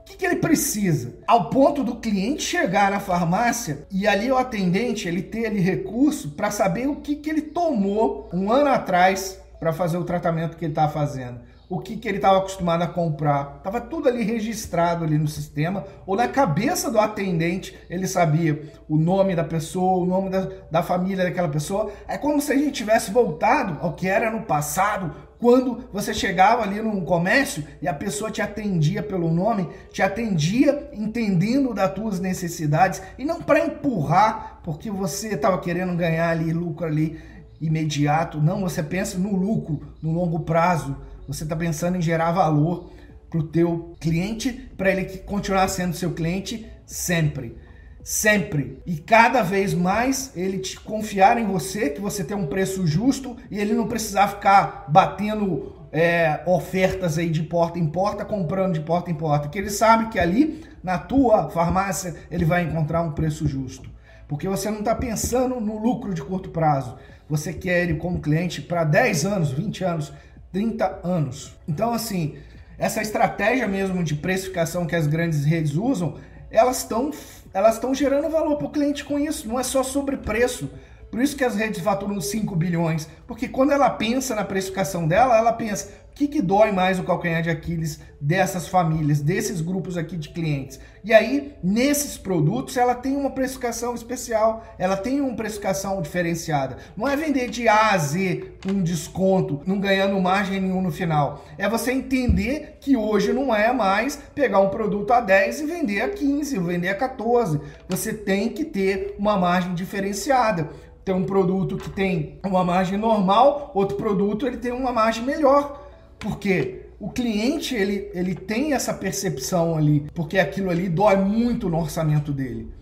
O 0.00 0.04
que, 0.04 0.16
que, 0.16 0.26
ele 0.26 0.36
precisa? 0.36 1.14
Ao 1.28 1.48
ponto 1.48 1.84
do 1.84 1.96
cliente 1.96 2.42
chegar 2.42 2.90
na 2.90 2.98
farmácia 2.98 3.86
e 3.90 4.06
ali 4.06 4.32
o 4.32 4.36
atendente 4.36 5.06
ele 5.06 5.22
ter 5.22 5.46
ali 5.46 5.60
recurso 5.60 6.30
para 6.30 6.50
saber 6.50 6.88
o 6.88 6.96
que, 6.96 7.14
que 7.14 7.30
ele 7.30 7.42
tomou 7.42 8.28
um 8.32 8.50
ano 8.50 8.70
atrás 8.70 9.38
para 9.60 9.72
fazer 9.72 9.98
o 9.98 10.04
tratamento 10.04 10.56
que 10.56 10.64
ele 10.64 10.72
está 10.72 10.88
fazendo 10.88 11.51
o 11.72 11.78
que, 11.78 11.96
que 11.96 12.06
ele 12.06 12.18
estava 12.18 12.36
acostumado 12.36 12.82
a 12.82 12.86
comprar. 12.86 13.54
Estava 13.56 13.80
tudo 13.80 14.06
ali 14.06 14.22
registrado 14.22 15.06
ali 15.06 15.16
no 15.16 15.26
sistema, 15.26 15.86
ou 16.04 16.14
na 16.14 16.28
cabeça 16.28 16.90
do 16.90 16.98
atendente, 16.98 17.74
ele 17.88 18.06
sabia 18.06 18.70
o 18.86 18.98
nome 18.98 19.34
da 19.34 19.42
pessoa, 19.42 20.02
o 20.02 20.04
nome 20.04 20.28
da, 20.28 20.50
da 20.70 20.82
família 20.82 21.24
daquela 21.24 21.48
pessoa. 21.48 21.90
É 22.06 22.18
como 22.18 22.42
se 22.42 22.52
a 22.52 22.56
gente 22.58 22.72
tivesse 22.72 23.10
voltado 23.10 23.78
ao 23.80 23.94
que 23.94 24.06
era 24.06 24.30
no 24.30 24.42
passado, 24.42 25.14
quando 25.38 25.84
você 25.90 26.12
chegava 26.12 26.62
ali 26.62 26.78
num 26.82 27.06
comércio 27.06 27.64
e 27.80 27.88
a 27.88 27.94
pessoa 27.94 28.30
te 28.30 28.42
atendia 28.42 29.02
pelo 29.02 29.32
nome, 29.32 29.66
te 29.90 30.02
atendia 30.02 30.90
entendendo 30.92 31.72
das 31.72 31.94
tuas 31.94 32.20
necessidades 32.20 33.00
e 33.16 33.24
não 33.24 33.40
para 33.40 33.64
empurrar 33.64 34.60
porque 34.62 34.90
você 34.90 35.28
estava 35.28 35.58
querendo 35.58 35.96
ganhar 35.96 36.28
ali 36.28 36.52
lucro 36.52 36.86
ali 36.86 37.18
imediato. 37.62 38.42
Não, 38.42 38.60
você 38.60 38.82
pensa 38.82 39.16
no 39.16 39.34
lucro 39.34 39.80
no 40.02 40.12
longo 40.12 40.40
prazo 40.40 40.94
você 41.26 41.44
está 41.44 41.56
pensando 41.56 41.96
em 41.96 42.02
gerar 42.02 42.32
valor 42.32 42.90
para 43.30 43.40
o 43.40 43.44
teu 43.44 43.94
cliente, 43.98 44.70
para 44.76 44.90
ele 44.90 45.18
continuar 45.18 45.66
sendo 45.68 45.96
seu 45.96 46.12
cliente 46.12 46.66
sempre. 46.84 47.56
Sempre. 48.04 48.82
E 48.84 48.96
cada 48.96 49.42
vez 49.42 49.72
mais 49.72 50.32
ele 50.34 50.58
te 50.58 50.78
confiar 50.78 51.38
em 51.38 51.46
você, 51.46 51.88
que 51.88 52.00
você 52.00 52.24
tem 52.24 52.36
um 52.36 52.46
preço 52.46 52.86
justo 52.86 53.36
e 53.50 53.58
ele 53.58 53.74
não 53.74 53.86
precisar 53.86 54.28
ficar 54.28 54.86
batendo 54.88 55.72
é, 55.92 56.42
ofertas 56.46 57.16
aí 57.16 57.30
de 57.30 57.42
porta 57.42 57.78
em 57.78 57.86
porta, 57.86 58.24
comprando 58.24 58.74
de 58.74 58.80
porta 58.80 59.10
em 59.10 59.14
porta. 59.14 59.48
Que 59.48 59.58
ele 59.58 59.70
sabe 59.70 60.08
que 60.08 60.18
ali 60.18 60.64
na 60.82 60.98
tua 60.98 61.48
farmácia 61.48 62.16
ele 62.30 62.44
vai 62.44 62.64
encontrar 62.64 63.02
um 63.02 63.12
preço 63.12 63.46
justo. 63.46 63.88
Porque 64.26 64.48
você 64.48 64.70
não 64.70 64.80
está 64.80 64.94
pensando 64.94 65.60
no 65.60 65.78
lucro 65.78 66.12
de 66.12 66.22
curto 66.22 66.50
prazo. 66.50 66.96
Você 67.28 67.52
quer 67.52 67.82
ele 67.82 67.94
como 67.94 68.20
cliente 68.20 68.60
para 68.60 68.82
10 68.82 69.26
anos, 69.26 69.52
20 69.52 69.84
anos, 69.84 70.12
30 70.52 71.00
anos. 71.02 71.54
Então, 71.66 71.92
assim, 71.92 72.36
essa 72.78 73.00
estratégia 73.00 73.66
mesmo 73.66 74.04
de 74.04 74.14
precificação 74.14 74.86
que 74.86 74.96
as 74.96 75.06
grandes 75.06 75.44
redes 75.44 75.74
usam, 75.74 76.16
elas 76.50 76.78
estão 76.78 77.10
elas 77.54 77.74
estão 77.74 77.94
gerando 77.94 78.30
valor 78.30 78.56
para 78.56 78.66
o 78.66 78.70
cliente 78.70 79.04
com 79.04 79.18
isso. 79.18 79.46
Não 79.46 79.60
é 79.60 79.62
só 79.62 79.82
sobre 79.82 80.16
preço. 80.16 80.70
Por 81.10 81.20
isso 81.20 81.36
que 81.36 81.44
as 81.44 81.54
redes 81.54 81.80
faturam 81.80 82.18
5 82.18 82.56
bilhões. 82.56 83.06
Porque 83.26 83.46
quando 83.46 83.72
ela 83.72 83.90
pensa 83.90 84.34
na 84.34 84.44
precificação 84.44 85.06
dela, 85.06 85.36
ela 85.36 85.52
pensa, 85.52 85.90
o 86.12 86.14
que, 86.14 86.28
que 86.28 86.42
dói 86.42 86.70
mais 86.72 86.98
o 86.98 87.04
calcanhar 87.04 87.42
de 87.42 87.48
Aquiles 87.48 87.98
dessas 88.20 88.68
famílias, 88.68 89.22
desses 89.22 89.62
grupos 89.62 89.96
aqui 89.96 90.14
de 90.14 90.28
clientes? 90.28 90.78
E 91.02 91.10
aí, 91.10 91.54
nesses 91.64 92.18
produtos, 92.18 92.76
ela 92.76 92.94
tem 92.94 93.16
uma 93.16 93.30
precificação 93.30 93.94
especial, 93.94 94.62
ela 94.78 94.94
tem 94.94 95.22
uma 95.22 95.34
precificação 95.34 96.02
diferenciada. 96.02 96.76
Não 96.94 97.08
é 97.08 97.16
vender 97.16 97.48
de 97.48 97.66
A 97.66 97.92
a 97.92 97.96
Z 97.96 98.44
um 98.68 98.82
desconto, 98.82 99.62
não 99.64 99.80
ganhando 99.80 100.20
margem 100.20 100.60
nenhum 100.60 100.82
no 100.82 100.92
final. 100.92 101.46
É 101.56 101.66
você 101.66 101.92
entender 101.92 102.76
que 102.78 102.94
hoje 102.94 103.32
não 103.32 103.54
é 103.54 103.72
mais 103.72 104.16
pegar 104.34 104.60
um 104.60 104.68
produto 104.68 105.14
a 105.14 105.20
10 105.20 105.60
e 105.60 105.66
vender 105.66 106.02
a 106.02 106.10
15, 106.10 106.58
vender 106.58 106.90
a 106.90 106.94
14. 106.94 107.58
Você 107.88 108.12
tem 108.12 108.50
que 108.50 108.66
ter 108.66 109.16
uma 109.18 109.38
margem 109.38 109.72
diferenciada 109.72 110.68
tem 111.04 111.14
um 111.14 111.24
produto 111.24 111.76
que 111.76 111.90
tem 111.90 112.38
uma 112.44 112.62
margem 112.62 112.96
normal, 112.96 113.72
outro 113.74 113.96
produto 113.96 114.46
ele 114.46 114.56
tem 114.56 114.70
uma 114.70 114.92
margem 114.92 115.24
melhor. 115.24 115.81
Porque 116.22 116.86
o 117.00 117.10
cliente 117.10 117.74
ele, 117.74 118.08
ele 118.14 118.34
tem 118.34 118.74
essa 118.74 118.94
percepção 118.94 119.76
ali, 119.76 120.06
porque 120.14 120.38
aquilo 120.38 120.70
ali 120.70 120.88
dói 120.88 121.16
muito 121.16 121.68
no 121.68 121.80
orçamento 121.80 122.32
dele. 122.32 122.72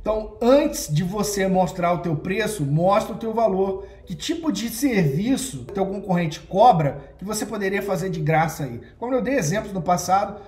Então, 0.00 0.38
antes 0.40 0.92
de 0.92 1.04
você 1.04 1.46
mostrar 1.46 1.92
o 1.92 1.98
teu 1.98 2.16
preço, 2.16 2.64
mostra 2.64 3.14
o 3.14 3.18
teu 3.18 3.34
valor. 3.34 3.86
Que 4.06 4.14
tipo 4.14 4.50
de 4.50 4.70
serviço 4.70 5.66
teu 5.66 5.84
concorrente 5.84 6.40
cobra 6.40 7.12
que 7.18 7.26
você 7.26 7.44
poderia 7.44 7.82
fazer 7.82 8.08
de 8.08 8.20
graça 8.20 8.64
aí? 8.64 8.80
Como 8.98 9.12
eu 9.12 9.20
dei 9.20 9.34
exemplos 9.34 9.74
no 9.74 9.82
passado, 9.82 10.40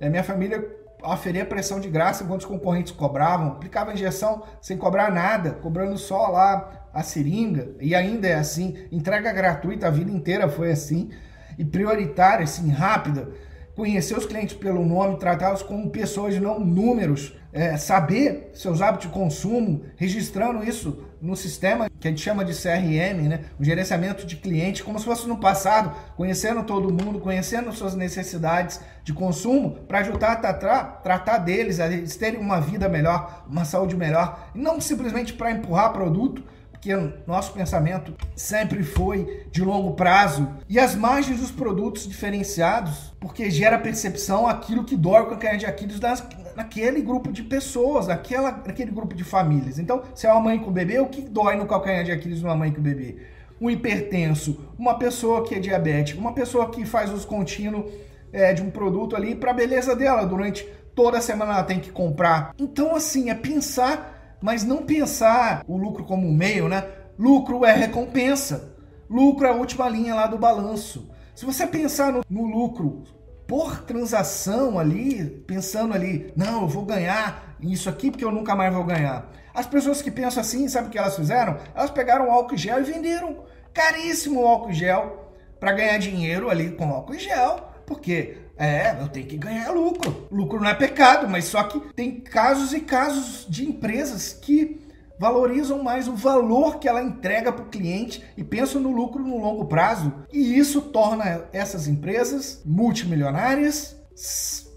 é, 0.00 0.08
minha 0.08 0.24
família 0.24 0.68
aferia 1.00 1.44
pressão 1.44 1.78
de 1.78 1.88
graça 1.88 2.24
enquanto 2.24 2.40
os 2.40 2.46
concorrentes 2.46 2.90
cobravam, 2.90 3.48
aplicava 3.48 3.92
injeção 3.92 4.42
sem 4.60 4.76
cobrar 4.76 5.12
nada, 5.12 5.52
cobrando 5.52 5.96
só 5.96 6.26
lá 6.26 6.88
a 6.92 7.02
seringa, 7.04 7.70
e 7.80 7.94
ainda 7.94 8.26
é 8.26 8.34
assim, 8.34 8.76
entrega 8.90 9.32
gratuita 9.32 9.86
a 9.86 9.90
vida 9.90 10.10
inteira 10.10 10.48
foi 10.48 10.72
assim, 10.72 11.10
e 11.58 11.64
prioritária, 11.64 12.44
assim, 12.44 12.70
rápida, 12.70 13.28
conhecer 13.74 14.16
os 14.16 14.24
clientes 14.24 14.56
pelo 14.56 14.84
nome, 14.84 15.18
tratá-los 15.18 15.62
como 15.62 15.90
pessoas 15.90 16.34
e 16.34 16.40
não 16.40 16.60
números, 16.60 17.34
é, 17.52 17.76
saber 17.76 18.50
seus 18.52 18.82
hábitos 18.82 19.08
de 19.08 19.14
consumo, 19.14 19.84
registrando 19.96 20.64
isso 20.64 21.04
no 21.20 21.36
sistema 21.36 21.88
que 22.00 22.08
a 22.08 22.10
gente 22.10 22.20
chama 22.20 22.44
de 22.44 22.52
CRM, 22.52 23.28
né? 23.28 23.44
o 23.58 23.64
gerenciamento 23.64 24.26
de 24.26 24.36
clientes, 24.36 24.82
como 24.82 24.98
se 24.98 25.04
fosse 25.04 25.26
no 25.26 25.38
passado, 25.38 25.94
conhecendo 26.16 26.64
todo 26.64 26.92
mundo, 26.92 27.20
conhecendo 27.20 27.72
suas 27.72 27.94
necessidades 27.94 28.80
de 29.02 29.12
consumo, 29.12 29.70
para 29.88 30.00
ajudar 30.00 30.32
a 30.32 30.36
tratar, 30.36 30.84
tratar 31.02 31.38
deles, 31.38 31.80
a 31.80 31.86
eles 31.86 32.16
terem 32.16 32.40
uma 32.40 32.60
vida 32.60 32.88
melhor, 32.88 33.44
uma 33.48 33.64
saúde 33.64 33.96
melhor, 33.96 34.50
e 34.54 34.58
não 34.58 34.80
simplesmente 34.80 35.32
para 35.32 35.52
empurrar 35.52 35.92
produto, 35.92 36.42
porque 36.84 37.14
nosso 37.26 37.54
pensamento 37.54 38.14
sempre 38.36 38.82
foi 38.82 39.46
de 39.50 39.62
longo 39.62 39.94
prazo, 39.94 40.46
e 40.68 40.78
as 40.78 40.94
margens 40.94 41.40
dos 41.40 41.50
produtos 41.50 42.06
diferenciados, 42.06 43.14
porque 43.18 43.50
gera 43.50 43.78
percepção 43.78 44.46
aquilo 44.46 44.84
que 44.84 44.94
dói 44.94 45.24
com 45.24 45.32
a 45.32 45.36
canha 45.38 45.56
de 45.56 45.64
Aquiles 45.64 45.98
nas, 45.98 46.22
naquele 46.54 47.00
grupo 47.00 47.32
de 47.32 47.42
pessoas, 47.42 48.08
naquela, 48.08 48.50
naquele 48.50 48.90
grupo 48.90 49.14
de 49.14 49.24
famílias. 49.24 49.78
Então, 49.78 50.02
se 50.14 50.26
é 50.26 50.30
uma 50.30 50.42
mãe 50.42 50.58
com 50.58 50.70
bebê, 50.70 50.98
o 50.98 51.06
que 51.06 51.22
dói 51.22 51.56
no 51.56 51.66
calcanhar 51.66 52.04
de 52.04 52.12
Aquiles 52.12 52.40
de 52.40 52.44
uma 52.44 52.54
mãe 52.54 52.70
com 52.70 52.82
bebê? 52.82 53.16
Um 53.58 53.70
hipertenso, 53.70 54.70
uma 54.78 54.98
pessoa 54.98 55.42
que 55.42 55.54
é 55.54 55.58
diabética, 55.58 56.20
uma 56.20 56.34
pessoa 56.34 56.68
que 56.70 56.84
faz 56.84 57.10
uso 57.10 57.26
contínuo 57.26 57.90
é, 58.30 58.52
de 58.52 58.60
um 58.60 58.70
produto 58.70 59.16
ali 59.16 59.34
para 59.34 59.52
a 59.52 59.54
beleza 59.54 59.96
dela 59.96 60.26
durante 60.26 60.68
toda 60.94 61.20
semana 61.20 61.54
ela 61.54 61.62
tem 61.62 61.80
que 61.80 61.90
comprar. 61.90 62.54
Então, 62.58 62.94
assim, 62.94 63.30
é 63.30 63.34
pensar 63.34 64.13
mas 64.44 64.62
não 64.62 64.82
pensar 64.82 65.64
o 65.66 65.74
lucro 65.74 66.04
como 66.04 66.28
um 66.28 66.34
meio, 66.34 66.68
né? 66.68 66.86
Lucro 67.18 67.64
é 67.64 67.72
recompensa. 67.72 68.74
Lucro 69.08 69.46
é 69.46 69.48
a 69.48 69.54
última 69.54 69.88
linha 69.88 70.14
lá 70.14 70.26
do 70.26 70.36
balanço. 70.36 71.10
Se 71.34 71.46
você 71.46 71.66
pensar 71.66 72.12
no, 72.12 72.22
no 72.28 72.44
lucro 72.44 73.04
por 73.46 73.80
transação 73.84 74.78
ali, 74.78 75.24
pensando 75.46 75.94
ali, 75.94 76.30
não, 76.36 76.60
eu 76.60 76.68
vou 76.68 76.84
ganhar 76.84 77.56
isso 77.58 77.88
aqui 77.88 78.10
porque 78.10 78.24
eu 78.24 78.30
nunca 78.30 78.54
mais 78.54 78.74
vou 78.74 78.84
ganhar. 78.84 79.32
As 79.54 79.64
pessoas 79.64 80.02
que 80.02 80.10
pensam 80.10 80.42
assim, 80.42 80.68
sabe 80.68 80.88
o 80.88 80.90
que 80.90 80.98
elas 80.98 81.16
fizeram? 81.16 81.56
Elas 81.74 81.90
pegaram 81.90 82.30
álcool 82.30 82.58
gel 82.58 82.80
e 82.80 82.84
venderam 82.84 83.44
caríssimo 83.72 84.46
álcool 84.46 84.74
gel 84.74 85.32
para 85.58 85.72
ganhar 85.72 85.96
dinheiro 85.96 86.50
ali 86.50 86.72
com 86.72 86.90
álcool 86.90 87.14
gel, 87.14 87.72
porque 87.86 88.38
é, 88.56 88.96
eu 89.00 89.08
tenho 89.08 89.26
que 89.26 89.36
ganhar 89.36 89.70
lucro. 89.70 90.28
Lucro 90.30 90.60
não 90.60 90.68
é 90.68 90.74
pecado, 90.74 91.28
mas 91.28 91.44
só 91.44 91.64
que 91.64 91.80
tem 91.94 92.20
casos 92.20 92.72
e 92.72 92.80
casos 92.80 93.46
de 93.48 93.68
empresas 93.68 94.32
que 94.32 94.80
valorizam 95.18 95.82
mais 95.82 96.08
o 96.08 96.14
valor 96.14 96.78
que 96.78 96.88
ela 96.88 97.02
entrega 97.02 97.52
para 97.52 97.64
o 97.64 97.68
cliente 97.68 98.24
e 98.36 98.42
pensam 98.42 98.80
no 98.80 98.90
lucro 98.90 99.22
no 99.22 99.38
longo 99.38 99.66
prazo. 99.66 100.12
E 100.32 100.58
isso 100.58 100.82
torna 100.82 101.44
essas 101.52 101.86
empresas 101.86 102.60
multimilionárias, 102.64 103.96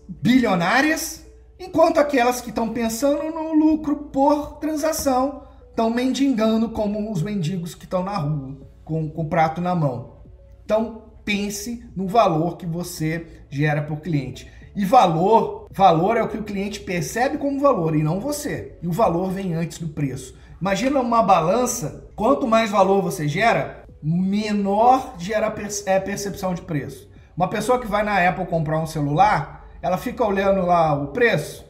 bilionárias, 0.07 1.25
enquanto 1.59 1.99
aquelas 1.99 2.41
que 2.41 2.49
estão 2.49 2.69
pensando 2.69 3.23
no 3.23 3.53
lucro 3.53 3.95
por 4.11 4.57
transação 4.57 5.43
estão 5.69 5.89
mendigando 5.89 6.69
como 6.69 7.11
os 7.11 7.21
mendigos 7.21 7.75
que 7.75 7.83
estão 7.83 8.03
na 8.03 8.17
rua 8.17 8.57
com, 8.83 9.09
com 9.09 9.21
o 9.23 9.29
prato 9.29 9.61
na 9.61 9.75
mão. 9.75 10.17
Então, 10.63 11.03
pense 11.27 11.85
no 11.93 12.07
valor 12.07 12.55
que 12.55 12.65
você 12.65 13.27
gera 13.49 13.81
por 13.81 13.99
cliente. 13.99 14.49
E 14.73 14.85
valor, 14.85 15.67
valor 15.69 16.15
é 16.15 16.23
o 16.23 16.29
que 16.29 16.37
o 16.37 16.43
cliente 16.43 16.79
percebe 16.79 17.37
como 17.37 17.59
valor 17.59 17.97
e 17.97 18.01
não 18.01 18.21
você. 18.21 18.77
E 18.81 18.87
o 18.87 18.93
valor 18.93 19.29
vem 19.29 19.53
antes 19.53 19.77
do 19.77 19.89
preço. 19.89 20.37
Imagina 20.61 21.01
uma 21.01 21.21
balança, 21.21 22.09
quanto 22.15 22.47
mais 22.47 22.71
valor 22.71 23.01
você 23.01 23.27
gera, 23.27 23.83
menor 24.01 25.15
gera 25.17 25.53
é 25.85 25.97
a 25.97 26.01
percepção 26.01 26.53
de 26.53 26.61
preço. 26.61 27.09
Uma 27.35 27.49
pessoa 27.49 27.77
que 27.77 27.87
vai 27.87 28.03
na 28.03 28.25
Apple 28.25 28.45
comprar 28.45 28.79
um 28.79 28.87
celular, 28.87 29.67
ela 29.81 29.97
fica 29.97 30.23
olhando 30.23 30.65
lá 30.65 30.93
o 30.93 31.07
preço, 31.07 31.65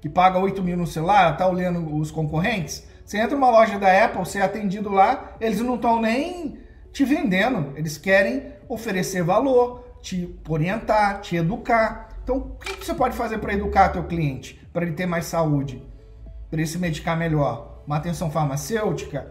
que 0.00 0.08
paga 0.08 0.38
8 0.38 0.62
mil 0.62 0.76
no 0.76 0.86
celular, 0.86 1.36
tá 1.36 1.48
olhando 1.48 1.96
os 1.96 2.12
concorrentes. 2.12 2.86
Você 3.04 3.18
entra 3.18 3.36
numa 3.36 3.50
loja 3.50 3.76
da 3.76 4.04
Apple, 4.04 4.20
você 4.20 4.38
é 4.38 4.42
atendido 4.42 4.88
lá, 4.88 5.32
eles 5.40 5.60
não 5.60 5.74
estão 5.74 6.00
nem 6.00 6.60
te 6.92 7.04
vendendo, 7.04 7.72
eles 7.76 7.98
querem 7.98 8.59
oferecer 8.70 9.22
valor, 9.22 9.84
te 10.00 10.38
orientar, 10.48 11.20
te 11.20 11.36
educar. 11.36 12.08
Então, 12.22 12.36
o 12.36 12.50
que 12.58 12.86
você 12.86 12.94
pode 12.94 13.16
fazer 13.16 13.38
para 13.38 13.52
educar 13.52 13.88
teu 13.88 14.04
cliente, 14.04 14.60
para 14.72 14.86
ele 14.86 14.94
ter 14.94 15.06
mais 15.06 15.26
saúde, 15.26 15.82
para 16.48 16.60
ele 16.60 16.68
se 16.68 16.78
medicar 16.78 17.18
melhor? 17.18 17.82
Uma 17.86 17.96
atenção 17.96 18.30
farmacêutica? 18.30 19.28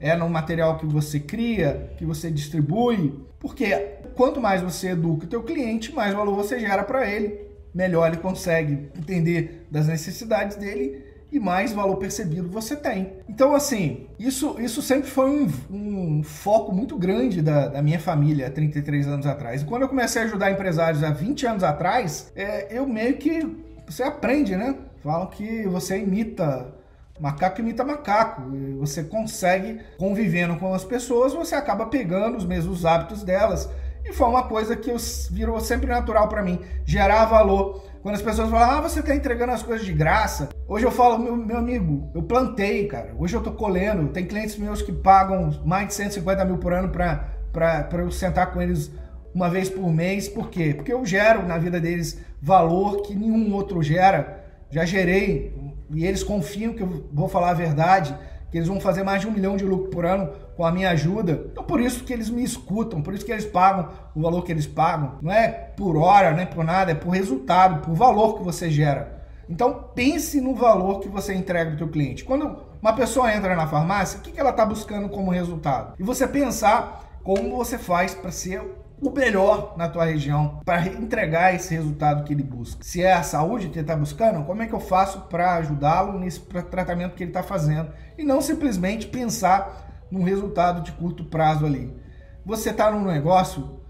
É 0.00 0.16
no 0.16 0.28
material 0.30 0.78
que 0.78 0.86
você 0.86 1.20
cria, 1.20 1.92
que 1.98 2.06
você 2.06 2.30
distribui? 2.30 3.20
Porque 3.38 3.74
quanto 4.14 4.40
mais 4.40 4.62
você 4.62 4.90
educa 4.90 5.26
o 5.26 5.28
teu 5.28 5.42
cliente, 5.42 5.94
mais 5.94 6.14
valor 6.14 6.34
você 6.34 6.58
gera 6.58 6.82
para 6.82 7.08
ele, 7.08 7.38
melhor 7.74 8.08
ele 8.08 8.16
consegue 8.16 8.90
entender 8.96 9.66
das 9.70 9.86
necessidades 9.86 10.56
dele 10.56 11.04
e 11.32 11.38
mais 11.38 11.72
valor 11.72 11.96
percebido 11.96 12.48
você 12.48 12.74
tem. 12.74 13.12
Então, 13.28 13.54
assim, 13.54 14.06
isso, 14.18 14.56
isso 14.58 14.82
sempre 14.82 15.08
foi 15.08 15.30
um, 15.30 15.48
um 15.70 16.22
foco 16.22 16.72
muito 16.72 16.98
grande 16.98 17.40
da, 17.40 17.68
da, 17.68 17.82
minha 17.82 18.00
família 18.00 18.48
há 18.48 18.50
33 18.50 19.06
anos 19.06 19.26
atrás. 19.26 19.62
E 19.62 19.64
quando 19.64 19.82
eu 19.82 19.88
comecei 19.88 20.22
a 20.22 20.24
ajudar 20.24 20.50
empresários 20.50 21.04
há 21.04 21.10
20 21.10 21.46
anos 21.46 21.64
atrás, 21.64 22.32
é, 22.34 22.66
eu 22.70 22.86
meio 22.86 23.16
que. 23.16 23.70
Você 23.86 24.02
aprende, 24.02 24.56
né? 24.56 24.76
Falam 25.02 25.26
que 25.26 25.66
você 25.66 25.98
imita. 25.98 26.74
Macaco 27.18 27.60
imita 27.60 27.84
macaco. 27.84 28.42
Você 28.78 29.04
consegue, 29.04 29.80
convivendo 29.98 30.56
com 30.56 30.72
as 30.72 30.84
pessoas, 30.84 31.32
você 31.32 31.54
acaba 31.54 31.86
pegando 31.86 32.36
os 32.36 32.46
mesmos 32.46 32.84
hábitos 32.84 33.22
delas. 33.22 33.68
E 34.04 34.12
foi 34.12 34.28
uma 34.28 34.44
coisa 34.44 34.74
que 34.74 34.90
eu, 34.90 34.96
virou 35.30 35.60
sempre 35.60 35.86
natural 35.86 36.28
para 36.28 36.42
mim, 36.42 36.58
gerar 36.84 37.26
valor 37.26 37.89
quando 38.02 38.14
as 38.14 38.22
pessoas 38.22 38.50
falam, 38.50 38.78
ah, 38.78 38.80
você 38.80 39.00
está 39.00 39.14
entregando 39.14 39.52
as 39.52 39.62
coisas 39.62 39.84
de 39.84 39.92
graça. 39.92 40.48
Hoje 40.66 40.86
eu 40.86 40.90
falo, 40.90 41.18
meu, 41.18 41.36
meu 41.36 41.58
amigo, 41.58 42.10
eu 42.14 42.22
plantei, 42.22 42.86
cara. 42.86 43.14
Hoje 43.18 43.36
eu 43.36 43.40
estou 43.40 43.52
colhendo. 43.52 44.08
Tem 44.08 44.24
clientes 44.24 44.56
meus 44.56 44.80
que 44.80 44.92
pagam 44.92 45.50
mais 45.64 45.88
de 45.88 45.94
150 45.94 46.44
mil 46.46 46.58
por 46.58 46.72
ano 46.72 46.88
para 46.88 47.88
eu 47.92 48.10
sentar 48.10 48.52
com 48.52 48.62
eles 48.62 48.90
uma 49.34 49.50
vez 49.50 49.68
por 49.68 49.92
mês. 49.92 50.28
Por 50.28 50.48
quê? 50.48 50.72
Porque 50.74 50.92
eu 50.92 51.04
gero 51.04 51.46
na 51.46 51.58
vida 51.58 51.78
deles 51.78 52.18
valor 52.40 53.02
que 53.02 53.14
nenhum 53.14 53.52
outro 53.52 53.82
gera. 53.82 54.44
Já 54.70 54.84
gerei. 54.86 55.54
E 55.90 56.06
eles 56.06 56.22
confiam 56.22 56.72
que 56.72 56.82
eu 56.82 57.08
vou 57.12 57.28
falar 57.28 57.50
a 57.50 57.54
verdade 57.54 58.16
que 58.50 58.58
eles 58.58 58.68
vão 58.68 58.80
fazer 58.80 59.02
mais 59.02 59.20
de 59.20 59.28
um 59.28 59.30
milhão 59.30 59.56
de 59.56 59.64
lucro 59.64 59.90
por 59.90 60.04
ano 60.04 60.30
com 60.56 60.64
a 60.64 60.72
minha 60.72 60.90
ajuda. 60.90 61.46
Então 61.52 61.64
por 61.64 61.80
isso 61.80 62.04
que 62.04 62.12
eles 62.12 62.28
me 62.28 62.42
escutam, 62.42 63.02
por 63.02 63.14
isso 63.14 63.24
que 63.24 63.32
eles 63.32 63.44
pagam 63.44 63.88
o 64.14 64.20
valor 64.20 64.42
que 64.44 64.52
eles 64.52 64.66
pagam. 64.66 65.18
Não 65.22 65.32
é 65.32 65.48
por 65.48 65.96
hora, 65.96 66.32
não 66.32 66.40
é 66.40 66.46
por 66.46 66.64
nada, 66.64 66.92
é 66.92 66.94
por 66.94 67.10
resultado, 67.10 67.80
por 67.86 67.94
valor 67.94 68.38
que 68.38 68.44
você 68.44 68.70
gera. 68.70 69.20
Então 69.48 69.90
pense 69.94 70.40
no 70.40 70.54
valor 70.54 71.00
que 71.00 71.08
você 71.08 71.34
entrega 71.34 71.76
para 71.76 71.84
o 71.84 71.88
cliente. 71.88 72.24
Quando 72.24 72.56
uma 72.80 72.92
pessoa 72.92 73.34
entra 73.34 73.56
na 73.56 73.66
farmácia, 73.66 74.18
o 74.18 74.22
que 74.22 74.38
ela 74.38 74.50
está 74.50 74.64
buscando 74.64 75.08
como 75.08 75.30
resultado? 75.30 75.94
E 75.98 76.02
você 76.02 76.26
pensar 76.26 77.04
como 77.22 77.56
você 77.56 77.76
faz 77.76 78.14
para 78.14 78.30
ser 78.30 78.62
o 79.00 79.10
melhor 79.10 79.74
na 79.76 79.88
tua 79.88 80.04
região 80.04 80.60
para 80.64 80.86
entregar 80.86 81.54
esse 81.54 81.74
resultado 81.74 82.24
que 82.24 82.32
ele 82.32 82.42
busca. 82.42 82.82
Se 82.84 83.02
é 83.02 83.12
a 83.12 83.22
saúde 83.22 83.68
que 83.68 83.74
ele 83.74 83.80
está 83.80 83.96
buscando, 83.96 84.44
como 84.44 84.62
é 84.62 84.66
que 84.66 84.74
eu 84.74 84.80
faço 84.80 85.22
para 85.22 85.54
ajudá-lo 85.54 86.18
nesse 86.18 86.40
tratamento 86.40 87.14
que 87.14 87.22
ele 87.22 87.30
está 87.30 87.42
fazendo? 87.42 87.90
E 88.18 88.24
não 88.24 88.40
simplesmente 88.40 89.06
pensar 89.06 90.06
num 90.10 90.22
resultado 90.22 90.82
de 90.82 90.92
curto 90.92 91.24
prazo 91.24 91.64
ali. 91.64 91.96
Você 92.44 92.70
está 92.70 92.90
num 92.90 93.04
negócio 93.04 93.80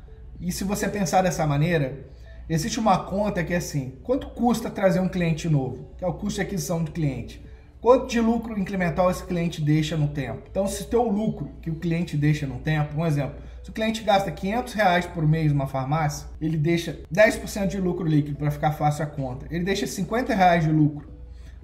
e 0.41 0.53
se 0.53 0.65
você 0.65 0.89
pensar 0.89 1.23
dessa 1.23 1.47
maneira, 1.47 2.07
existe 2.49 2.79
uma 2.79 3.05
conta 3.05 3.43
que 3.43 3.53
é 3.53 3.57
assim: 3.57 3.99
quanto 4.03 4.29
custa 4.29 4.71
trazer 4.71 5.01
um 5.01 5.09
cliente 5.09 5.49
novo? 5.49 5.91
Que 5.99 6.05
é 6.05 6.07
o 6.07 6.15
custo 6.15 6.41
de 6.41 6.47
aquisição 6.47 6.83
do 6.83 6.91
cliente. 6.91 7.45
Quanto 7.81 8.09
de 8.09 8.21
lucro 8.21 8.59
incremental 8.59 9.11
esse 9.11 9.25
cliente 9.25 9.63
deixa 9.63 9.97
no 9.97 10.09
tempo? 10.09 10.43
Então, 10.51 10.67
se 10.67 10.85
teu 10.85 11.03
lucro 11.05 11.51
que 11.63 11.71
o 11.71 11.77
cliente 11.77 12.15
deixa 12.15 12.47
no 12.47 12.59
tempo, 12.59 13.01
um 13.01 13.07
exemplo, 13.07 13.37
o 13.71 13.73
cliente 13.73 14.03
gasta 14.03 14.33
500 14.33 14.73
reais 14.75 15.07
por 15.07 15.25
mês 15.25 15.53
numa 15.53 15.69
farmácia, 15.69 16.27
ele 16.41 16.57
deixa 16.57 16.99
10% 17.15 17.69
de 17.69 17.81
lucro 17.81 18.05
líquido 18.05 18.37
para 18.37 18.51
ficar 18.51 18.73
fácil 18.73 19.05
a 19.05 19.07
conta. 19.07 19.47
Ele 19.49 19.63
deixa 19.63 19.87
50 19.87 20.35
reais 20.35 20.65
de 20.65 20.73
lucro. 20.73 21.09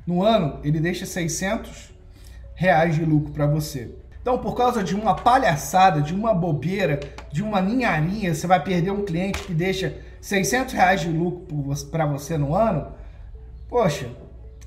No 0.06 0.22
ano, 0.22 0.60
ele 0.62 0.78
deixa 0.78 1.04
600 1.04 1.92
reais 2.54 2.94
de 2.94 3.04
lucro 3.04 3.32
para 3.32 3.48
você. 3.48 3.90
Então, 4.22 4.38
por 4.38 4.54
causa 4.54 4.84
de 4.84 4.94
uma 4.94 5.16
palhaçada, 5.16 6.00
de 6.00 6.14
uma 6.14 6.32
bobeira, 6.32 7.00
de 7.32 7.42
uma 7.42 7.60
ninharinha, 7.60 8.32
você 8.32 8.46
vai 8.46 8.62
perder 8.62 8.92
um 8.92 9.04
cliente 9.04 9.42
que 9.42 9.52
deixa 9.52 9.98
600 10.20 10.75
reais 10.75 11.00
de 11.00 11.08
lucro 11.08 11.75
para 11.90 12.06
você 12.06 12.38
no 12.38 12.54
ano? 12.54 12.86
Poxa, 13.68 14.08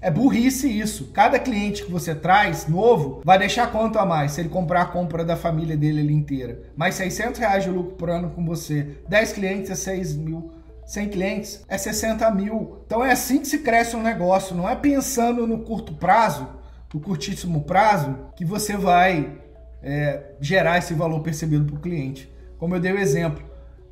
é 0.02 0.10
burrice 0.10 0.68
isso. 0.68 1.12
Cada 1.14 1.38
cliente 1.38 1.84
que 1.84 1.92
você 1.92 2.16
traz 2.16 2.68
novo 2.68 3.22
vai 3.24 3.38
deixar 3.38 3.72
quanto 3.72 4.00
a 4.00 4.06
mais 4.06 4.32
se 4.32 4.42
ele 4.42 4.50
comprar 4.50 4.82
a 4.82 4.86
compra 4.86 5.26
da 5.26 5.36
família 5.36 5.76
dele 5.76 6.00
ali 6.00 6.14
inteira. 6.14 6.62
Mais 6.76 6.96
600 6.96 7.40
reais 7.40 7.64
de 7.64 7.70
lucro 7.70 7.96
por 7.96 8.10
ano 8.10 8.30
com 8.30 8.46
você. 8.46 8.98
10 9.10 9.34
clientes 9.34 9.70
é 9.70 9.76
6 9.76 10.16
mil. 10.16 10.52
100 10.86 11.10
clientes 11.10 11.66
é 11.68 11.78
60 11.78 12.32
mil. 12.32 12.82
Então 12.86 13.04
é 13.04 13.12
assim 13.12 13.40
que 13.40 13.48
se 13.48 13.60
cresce 13.60 13.96
um 13.96 14.02
negócio. 14.02 14.56
Não 14.56 14.70
é 14.70 14.76
pensando 14.76 15.46
no 15.46 15.60
curto 15.60 15.94
prazo, 15.94 16.48
no 16.94 17.00
curtíssimo 17.00 17.64
prazo, 17.64 18.16
que 18.36 18.46
você 18.46 18.78
vai 18.78 19.38
é, 19.84 20.34
gerar 20.40 20.78
esse 20.78 20.94
valor 20.94 21.20
percebido 21.20 21.66
para 21.66 21.76
o 21.76 21.80
cliente. 21.80 22.32
Como 22.58 22.74
eu 22.74 22.80
dei 22.80 22.94
o 22.94 22.98
exemplo, 22.98 23.44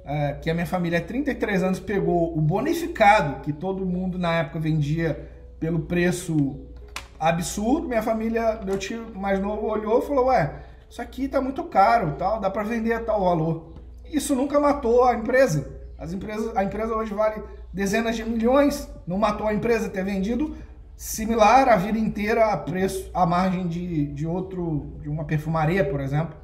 é, 0.05 0.33
que 0.41 0.49
a 0.49 0.53
minha 0.53 0.65
família 0.65 0.99
há 0.99 1.01
33 1.01 1.63
anos 1.63 1.79
pegou 1.79 2.35
o 2.35 2.41
bonificado, 2.41 3.41
que 3.41 3.51
todo 3.51 3.85
mundo 3.85 4.17
na 4.17 4.39
época 4.39 4.59
vendia 4.59 5.36
pelo 5.59 5.79
preço 5.79 6.59
absurdo. 7.19 7.87
Minha 7.87 8.03
família, 8.03 8.59
meu 8.63 8.77
tio 8.77 9.11
mais 9.15 9.39
novo 9.39 9.67
olhou 9.67 9.99
e 9.99 10.01
falou: 10.01 10.25
Ué, 10.27 10.53
isso 10.89 11.01
aqui 11.01 11.27
tá 11.27 11.41
muito 11.41 11.63
caro, 11.65 12.15
tal, 12.17 12.39
dá 12.39 12.49
para 12.49 12.63
vender 12.63 12.93
a 12.93 12.99
tal 12.99 13.23
valor. 13.23 13.73
Isso 14.05 14.35
nunca 14.35 14.59
matou 14.59 15.03
a 15.03 15.15
empresa. 15.15 15.75
As 15.97 16.13
empresas, 16.13 16.55
a 16.55 16.63
empresa 16.63 16.95
hoje 16.95 17.13
vale 17.13 17.41
dezenas 17.73 18.15
de 18.15 18.23
milhões, 18.23 18.87
não 19.05 19.17
matou 19.17 19.47
a 19.47 19.53
empresa 19.53 19.89
ter 19.89 20.03
vendido 20.03 20.55
similar 20.95 21.69
a 21.69 21.75
vida 21.75 21.97
inteira 21.97 22.45
a 22.47 22.57
preço, 22.57 23.09
a 23.13 23.25
margem 23.25 23.67
de, 23.67 24.07
de 24.07 24.25
outro, 24.25 24.97
de 25.01 25.09
uma 25.09 25.25
perfumaria, 25.25 25.83
por 25.83 25.99
exemplo. 25.99 26.35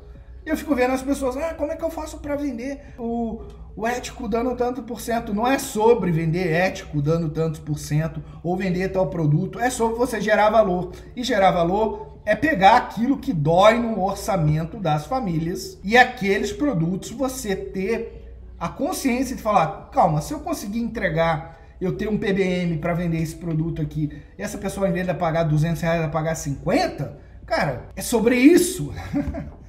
Eu 0.45 0.57
fico 0.57 0.75
vendo 0.75 0.93
as 0.93 1.01
pessoas, 1.01 1.37
ah, 1.37 1.53
como 1.53 1.71
é 1.71 1.75
que 1.75 1.83
eu 1.83 1.89
faço 1.89 2.17
para 2.19 2.35
vender 2.35 2.79
o, 2.97 3.43
o 3.75 3.87
ético 3.87 4.27
dando 4.27 4.55
tanto 4.55 4.83
por 4.83 4.99
cento? 4.99 5.33
Não 5.33 5.47
é 5.47 5.57
sobre 5.57 6.11
vender 6.11 6.51
ético 6.51 7.01
dando 7.01 7.29
tantos 7.29 7.61
por 7.61 7.79
cento 7.79 8.21
ou 8.43 8.57
vender 8.57 8.89
tal 8.89 9.07
produto, 9.07 9.59
é 9.59 9.69
sobre 9.69 9.97
você 9.97 10.19
gerar 10.19 10.49
valor. 10.49 10.91
E 11.15 11.23
gerar 11.23 11.51
valor 11.51 12.19
é 12.25 12.35
pegar 12.35 12.77
aquilo 12.77 13.17
que 13.17 13.31
dói 13.31 13.79
no 13.79 14.03
orçamento 14.03 14.77
das 14.77 15.05
famílias 15.05 15.77
e 15.83 15.97
aqueles 15.97 16.51
produtos 16.51 17.11
você 17.11 17.55
ter 17.55 18.21
a 18.59 18.67
consciência 18.69 19.35
de 19.35 19.41
falar, 19.41 19.89
calma, 19.91 20.21
se 20.21 20.33
eu 20.33 20.39
conseguir 20.39 20.79
entregar, 20.79 21.59
eu 21.81 21.95
ter 21.97 22.07
um 22.07 22.17
PBM 22.17 22.77
para 22.77 22.93
vender 22.93 23.21
esse 23.21 23.35
produto 23.35 23.81
aqui, 23.81 24.09
e 24.37 24.41
essa 24.41 24.57
pessoa 24.57 24.87
em 24.87 24.93
vez 24.93 25.05
de 25.05 25.13
pagar 25.13 25.43
200 25.43 25.81
reais, 25.81 25.99
vai 25.99 26.09
pagar 26.09 26.35
50, 26.35 27.17
cara, 27.45 27.89
é 27.95 28.01
sobre 28.01 28.37
isso. 28.37 28.93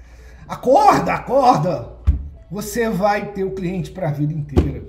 Acorda, 0.46 1.14
acorda! 1.14 1.94
Você 2.50 2.88
vai 2.90 3.32
ter 3.32 3.44
o 3.44 3.52
cliente 3.52 3.90
para 3.90 4.08
a 4.08 4.12
vida 4.12 4.32
inteira. 4.32 4.84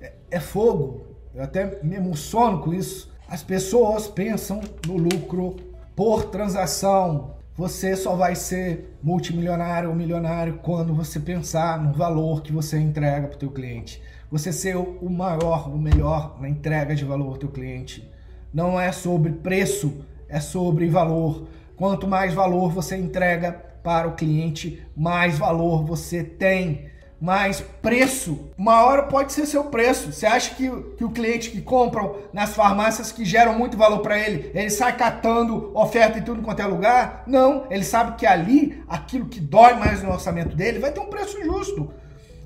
É, 0.00 0.12
é 0.30 0.40
fogo. 0.40 1.06
Eu 1.34 1.42
até 1.42 1.82
me 1.82 1.96
emociono 1.96 2.60
com 2.60 2.74
isso. 2.74 3.10
As 3.26 3.42
pessoas 3.42 4.06
pensam 4.06 4.60
no 4.86 4.96
lucro 4.96 5.56
por 5.96 6.24
transação. 6.24 7.36
Você 7.56 7.96
só 7.96 8.14
vai 8.14 8.34
ser 8.34 8.96
multimilionário 9.02 9.88
ou 9.88 9.94
milionário 9.94 10.60
quando 10.62 10.94
você 10.94 11.18
pensar 11.18 11.82
no 11.82 11.92
valor 11.92 12.42
que 12.42 12.52
você 12.52 12.78
entrega 12.78 13.26
para 13.26 13.36
o 13.36 13.38
teu 13.38 13.50
cliente. 13.50 14.02
Você 14.30 14.52
ser 14.52 14.76
o 14.76 15.10
maior, 15.10 15.68
o 15.68 15.78
melhor 15.78 16.36
na 16.40 16.48
entrega 16.48 16.94
de 16.94 17.04
valor 17.04 17.28
ao 17.28 17.36
teu 17.36 17.48
cliente. 17.48 18.08
Não 18.52 18.80
é 18.80 18.92
sobre 18.92 19.32
preço, 19.32 20.04
é 20.28 20.38
sobre 20.38 20.88
valor. 20.88 21.48
Quanto 21.76 22.06
mais 22.06 22.34
valor 22.34 22.70
você 22.70 22.96
entrega, 22.96 23.64
para 23.88 24.06
o 24.06 24.12
cliente, 24.12 24.86
mais 24.94 25.38
valor 25.38 25.82
você 25.82 26.22
tem, 26.22 26.90
mais 27.18 27.62
preço. 27.80 28.50
Maior 28.54 29.08
pode 29.08 29.32
ser 29.32 29.46
seu 29.46 29.64
preço. 29.64 30.12
Você 30.12 30.26
acha 30.26 30.54
que, 30.54 30.70
que 30.98 31.02
o 31.02 31.08
cliente 31.08 31.48
que 31.48 31.62
compra 31.62 32.02
nas 32.30 32.54
farmácias 32.54 33.10
que 33.10 33.24
geram 33.24 33.58
muito 33.58 33.78
valor 33.78 34.00
para 34.00 34.18
ele, 34.18 34.50
ele 34.54 34.68
sai 34.68 34.94
catando 34.94 35.72
oferta 35.74 36.18
em 36.18 36.22
tudo 36.22 36.42
quanto 36.42 36.60
é 36.60 36.66
lugar? 36.66 37.24
Não, 37.26 37.64
ele 37.70 37.82
sabe 37.82 38.14
que 38.16 38.26
ali, 38.26 38.84
aquilo 38.86 39.24
que 39.24 39.40
dói 39.40 39.72
mais 39.72 40.02
no 40.02 40.12
orçamento 40.12 40.54
dele, 40.54 40.80
vai 40.80 40.92
ter 40.92 41.00
um 41.00 41.08
preço 41.08 41.42
justo. 41.42 41.90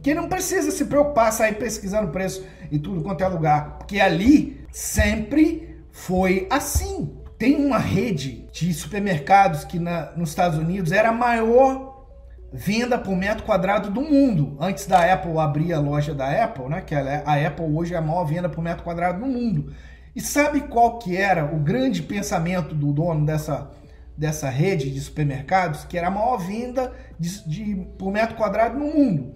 Que 0.00 0.14
não 0.14 0.28
precisa 0.28 0.70
se 0.70 0.84
preocupar, 0.84 1.32
sair 1.32 1.54
pesquisando 1.54 2.12
preço 2.12 2.46
em 2.70 2.78
tudo 2.78 3.02
quanto 3.02 3.24
é 3.24 3.26
lugar. 3.26 3.78
Porque 3.78 3.98
ali 3.98 4.64
sempre 4.70 5.76
foi 5.90 6.46
assim. 6.48 7.20
Tem 7.42 7.56
uma 7.56 7.78
rede 7.78 8.46
de 8.52 8.72
supermercados 8.72 9.64
que 9.64 9.76
na, 9.76 10.12
nos 10.12 10.28
Estados 10.28 10.56
Unidos 10.56 10.92
era 10.92 11.08
a 11.08 11.12
maior 11.12 12.06
venda 12.52 12.96
por 12.96 13.16
metro 13.16 13.42
quadrado 13.42 13.90
do 13.90 14.00
mundo. 14.00 14.56
Antes 14.60 14.86
da 14.86 15.12
Apple 15.12 15.36
abrir 15.36 15.72
a 15.72 15.80
loja 15.80 16.14
da 16.14 16.44
Apple, 16.44 16.68
né? 16.68 16.80
Que 16.82 16.94
a 16.94 17.48
Apple 17.48 17.64
hoje 17.64 17.94
é 17.94 17.96
a 17.96 18.00
maior 18.00 18.22
venda 18.26 18.48
por 18.48 18.62
metro 18.62 18.84
quadrado 18.84 19.18
do 19.18 19.26
mundo. 19.26 19.74
E 20.14 20.20
sabe 20.20 20.60
qual 20.60 21.00
que 21.00 21.16
era 21.16 21.44
o 21.44 21.58
grande 21.58 22.00
pensamento 22.00 22.76
do 22.76 22.92
dono 22.92 23.26
dessa, 23.26 23.72
dessa 24.16 24.48
rede 24.48 24.88
de 24.92 25.00
supermercados? 25.00 25.84
Que 25.84 25.98
era 25.98 26.06
a 26.06 26.12
maior 26.12 26.36
venda 26.36 26.92
de, 27.18 27.48
de, 27.48 27.74
por 27.98 28.12
metro 28.12 28.36
quadrado 28.36 28.78
no 28.78 28.86
mundo. 28.86 29.34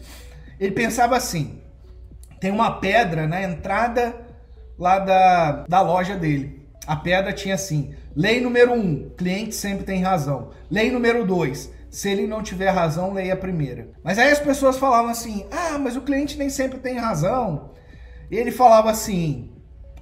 Ele 0.60 0.70
pensava 0.70 1.16
assim: 1.16 1.60
tem 2.38 2.52
uma 2.52 2.78
pedra 2.78 3.26
na 3.26 3.42
entrada 3.42 4.14
lá 4.78 5.00
da, 5.00 5.64
da 5.68 5.80
loja 5.80 6.14
dele. 6.14 6.55
A 6.86 6.96
pedra 6.96 7.32
tinha 7.32 7.54
assim: 7.54 7.94
lei 8.14 8.40
número 8.40 8.72
um, 8.72 9.10
cliente 9.16 9.54
sempre 9.54 9.84
tem 9.84 10.02
razão. 10.02 10.50
Lei 10.70 10.90
número 10.90 11.26
dois, 11.26 11.72
se 11.90 12.10
ele 12.10 12.26
não 12.26 12.42
tiver 12.42 12.70
razão, 12.70 13.12
leia 13.12 13.34
a 13.34 13.36
primeira. 13.36 13.90
Mas 14.04 14.18
aí 14.18 14.30
as 14.30 14.38
pessoas 14.38 14.78
falavam 14.78 15.10
assim: 15.10 15.44
ah, 15.50 15.78
mas 15.78 15.96
o 15.96 16.02
cliente 16.02 16.38
nem 16.38 16.48
sempre 16.48 16.78
tem 16.78 16.96
razão. 16.96 17.72
E 18.30 18.36
ele 18.36 18.50
falava 18.50 18.90
assim: 18.90 19.50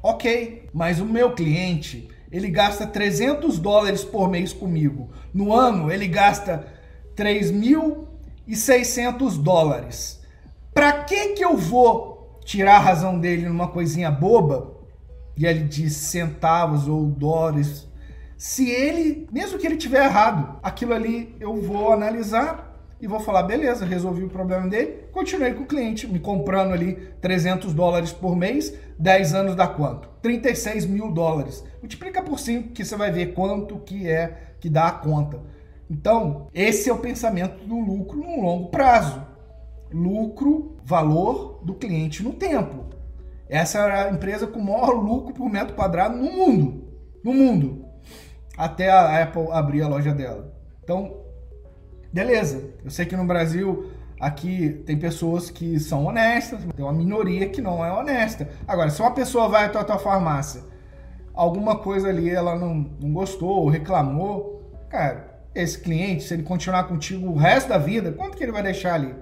ok, 0.02 0.68
mas 0.72 1.00
o 1.00 1.06
meu 1.06 1.34
cliente 1.34 2.08
ele 2.30 2.50
gasta 2.50 2.86
300 2.86 3.58
dólares 3.58 4.04
por 4.04 4.28
mês 4.28 4.52
comigo. 4.52 5.10
No 5.32 5.54
ano 5.54 5.90
ele 5.90 6.06
gasta 6.08 6.66
3.600 7.16 9.40
dólares. 9.40 10.22
Para 10.74 11.04
que 11.04 11.28
que 11.34 11.44
eu 11.44 11.56
vou 11.56 12.40
tirar 12.44 12.76
a 12.76 12.80
razão 12.80 13.18
dele 13.18 13.48
numa 13.48 13.68
coisinha 13.68 14.10
boba 14.10 14.73
e 15.36 15.46
ele 15.46 15.64
diz 15.64 15.94
centavos 15.94 16.88
ou 16.88 17.06
dólares. 17.06 17.88
Se 18.36 18.68
ele, 18.70 19.26
mesmo 19.32 19.58
que 19.58 19.66
ele 19.66 19.76
tiver 19.76 20.04
errado, 20.04 20.58
aquilo 20.62 20.92
ali 20.92 21.34
eu 21.40 21.60
vou 21.62 21.92
analisar 21.92 22.72
e 23.00 23.06
vou 23.06 23.20
falar, 23.20 23.42
beleza, 23.42 23.84
resolvi 23.84 24.22
o 24.22 24.30
problema 24.30 24.66
dele, 24.66 25.04
continuei 25.12 25.52
com 25.52 25.64
o 25.64 25.66
cliente, 25.66 26.06
me 26.06 26.18
comprando 26.18 26.72
ali 26.72 26.94
300 27.20 27.74
dólares 27.74 28.12
por 28.12 28.34
mês, 28.34 28.74
10 28.98 29.34
anos 29.34 29.56
dá 29.56 29.66
quanto? 29.66 30.08
36 30.22 30.86
mil 30.86 31.10
dólares. 31.10 31.64
Multiplica 31.80 32.22
por 32.22 32.38
5 32.38 32.70
que 32.70 32.84
você 32.84 32.96
vai 32.96 33.12
ver 33.12 33.34
quanto 33.34 33.78
que 33.78 34.08
é 34.08 34.54
que 34.60 34.70
dá 34.70 34.88
a 34.88 34.92
conta. 34.92 35.40
Então, 35.90 36.48
esse 36.54 36.88
é 36.88 36.92
o 36.92 36.98
pensamento 36.98 37.64
do 37.66 37.78
lucro 37.78 38.18
no 38.18 38.40
longo 38.40 38.68
prazo. 38.70 39.22
Lucro, 39.92 40.76
valor 40.82 41.60
do 41.62 41.74
cliente 41.74 42.22
no 42.22 42.32
tempo. 42.32 42.83
Essa 43.48 43.78
era 43.80 44.04
a 44.04 44.10
empresa 44.10 44.46
com 44.46 44.60
maior 44.60 44.92
lucro 44.92 45.34
por 45.34 45.50
metro 45.50 45.74
quadrado 45.74 46.16
no 46.16 46.32
mundo. 46.32 46.84
No 47.22 47.32
mundo. 47.32 47.84
Até 48.56 48.90
a 48.90 49.22
Apple 49.22 49.48
abrir 49.50 49.82
a 49.82 49.88
loja 49.88 50.14
dela. 50.14 50.52
Então, 50.82 51.16
beleza. 52.12 52.70
Eu 52.84 52.90
sei 52.90 53.06
que 53.06 53.16
no 53.16 53.26
Brasil 53.26 53.90
aqui 54.20 54.82
tem 54.86 54.98
pessoas 54.98 55.50
que 55.50 55.78
são 55.78 56.06
honestas, 56.06 56.60
tem 56.74 56.84
uma 56.84 56.92
minoria 56.92 57.48
que 57.48 57.60
não 57.60 57.84
é 57.84 57.92
honesta. 57.92 58.48
Agora, 58.66 58.90
se 58.90 59.00
uma 59.00 59.10
pessoa 59.10 59.48
vai 59.48 59.66
até 59.66 59.78
a 59.78 59.84
tua 59.84 59.98
farmácia, 59.98 60.62
alguma 61.34 61.76
coisa 61.76 62.08
ali 62.08 62.30
ela 62.30 62.56
não, 62.56 62.74
não 62.74 63.12
gostou, 63.12 63.68
reclamou, 63.68 64.62
cara, 64.88 65.42
esse 65.54 65.78
cliente, 65.78 66.24
se 66.24 66.34
ele 66.34 66.42
continuar 66.42 66.84
contigo 66.84 67.28
o 67.28 67.36
resto 67.36 67.68
da 67.68 67.78
vida, 67.78 68.12
quanto 68.12 68.36
que 68.36 68.42
ele 68.42 68.52
vai 68.52 68.62
deixar 68.62 68.94
ali? 68.94 69.14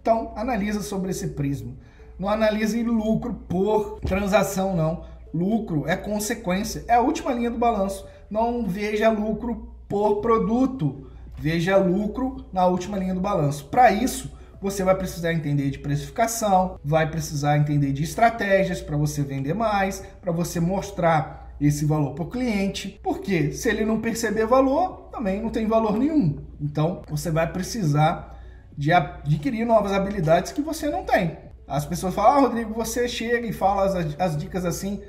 Então, 0.00 0.32
analisa 0.34 0.80
sobre 0.80 1.10
esse 1.10 1.28
prisma. 1.28 1.74
Não 2.20 2.28
analise 2.28 2.82
lucro 2.82 3.32
por 3.32 3.98
transação, 4.00 4.76
não. 4.76 5.04
Lucro 5.32 5.88
é 5.88 5.96
consequência, 5.96 6.84
é 6.86 6.92
a 6.92 7.00
última 7.00 7.32
linha 7.32 7.50
do 7.50 7.56
balanço. 7.56 8.06
Não 8.28 8.66
veja 8.66 9.08
lucro 9.08 9.72
por 9.88 10.20
produto, 10.20 11.10
veja 11.38 11.78
lucro 11.78 12.44
na 12.52 12.66
última 12.66 12.98
linha 12.98 13.14
do 13.14 13.22
balanço. 13.22 13.64
Para 13.68 13.90
isso, 13.90 14.30
você 14.60 14.84
vai 14.84 14.94
precisar 14.94 15.32
entender 15.32 15.70
de 15.70 15.78
precificação, 15.78 16.78
vai 16.84 17.10
precisar 17.10 17.56
entender 17.56 17.90
de 17.90 18.02
estratégias 18.02 18.82
para 18.82 18.98
você 18.98 19.22
vender 19.22 19.54
mais, 19.54 20.04
para 20.20 20.30
você 20.30 20.60
mostrar 20.60 21.54
esse 21.58 21.86
valor 21.86 22.12
para 22.12 22.24
o 22.24 22.30
cliente, 22.30 23.00
porque 23.02 23.50
se 23.52 23.70
ele 23.70 23.86
não 23.86 23.98
perceber 23.98 24.44
valor, 24.44 25.08
também 25.10 25.40
não 25.40 25.48
tem 25.48 25.66
valor 25.66 25.96
nenhum. 25.96 26.36
Então, 26.60 27.00
você 27.08 27.30
vai 27.30 27.50
precisar 27.50 28.38
de 28.76 28.92
adquirir 28.92 29.64
novas 29.64 29.92
habilidades 29.92 30.52
que 30.52 30.60
você 30.60 30.90
não 30.90 31.02
tem. 31.02 31.48
As 31.70 31.86
pessoas 31.86 32.12
falam, 32.12 32.32
ah, 32.32 32.40
Rodrigo, 32.40 32.74
você 32.74 33.06
chega 33.06 33.46
e 33.46 33.52
fala 33.52 33.84
as, 33.84 34.16
as 34.18 34.36
dicas 34.36 34.64
assim. 34.64 35.00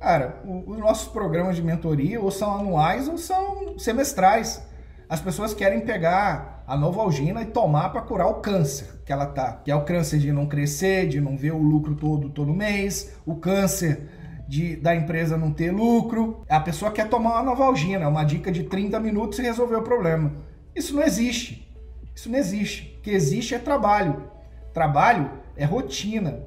Cara, 0.00 0.42
os 0.44 0.76
nossos 0.76 1.06
programas 1.06 1.54
de 1.54 1.62
mentoria 1.62 2.20
ou 2.20 2.32
são 2.32 2.52
anuais 2.52 3.06
ou 3.06 3.16
são 3.16 3.78
semestrais. 3.78 4.60
As 5.08 5.20
pessoas 5.20 5.54
querem 5.54 5.80
pegar 5.80 6.64
a 6.66 6.76
Novalgina 6.76 7.42
e 7.42 7.46
tomar 7.46 7.90
para 7.90 8.00
curar 8.02 8.26
o 8.26 8.34
câncer 8.34 9.02
que 9.04 9.12
ela 9.12 9.26
tá, 9.26 9.60
que 9.64 9.70
é 9.70 9.74
o 9.74 9.84
câncer 9.84 10.18
de 10.18 10.32
não 10.32 10.46
crescer, 10.46 11.06
de 11.06 11.20
não 11.20 11.36
ver 11.36 11.52
o 11.52 11.62
lucro 11.62 11.94
todo 11.94 12.28
todo 12.28 12.52
mês, 12.52 13.12
o 13.24 13.36
câncer 13.36 14.08
de, 14.48 14.74
da 14.74 14.96
empresa 14.96 15.36
não 15.36 15.52
ter 15.52 15.70
lucro. 15.70 16.44
A 16.48 16.58
pessoa 16.58 16.90
quer 16.90 17.08
tomar 17.08 17.34
uma 17.34 17.42
Novalgina, 17.42 18.08
uma 18.08 18.24
dica 18.24 18.50
de 18.50 18.64
30 18.64 18.98
minutos 18.98 19.38
e 19.38 19.42
resolver 19.42 19.76
o 19.76 19.82
problema. 19.82 20.32
Isso 20.74 20.94
não 20.94 21.04
existe. 21.04 21.72
Isso 22.14 22.28
não 22.28 22.38
existe. 22.38 22.96
O 22.98 23.02
que 23.02 23.10
existe 23.10 23.54
é 23.54 23.60
trabalho. 23.60 24.39
Trabalho 24.72 25.30
é 25.56 25.64
rotina. 25.64 26.40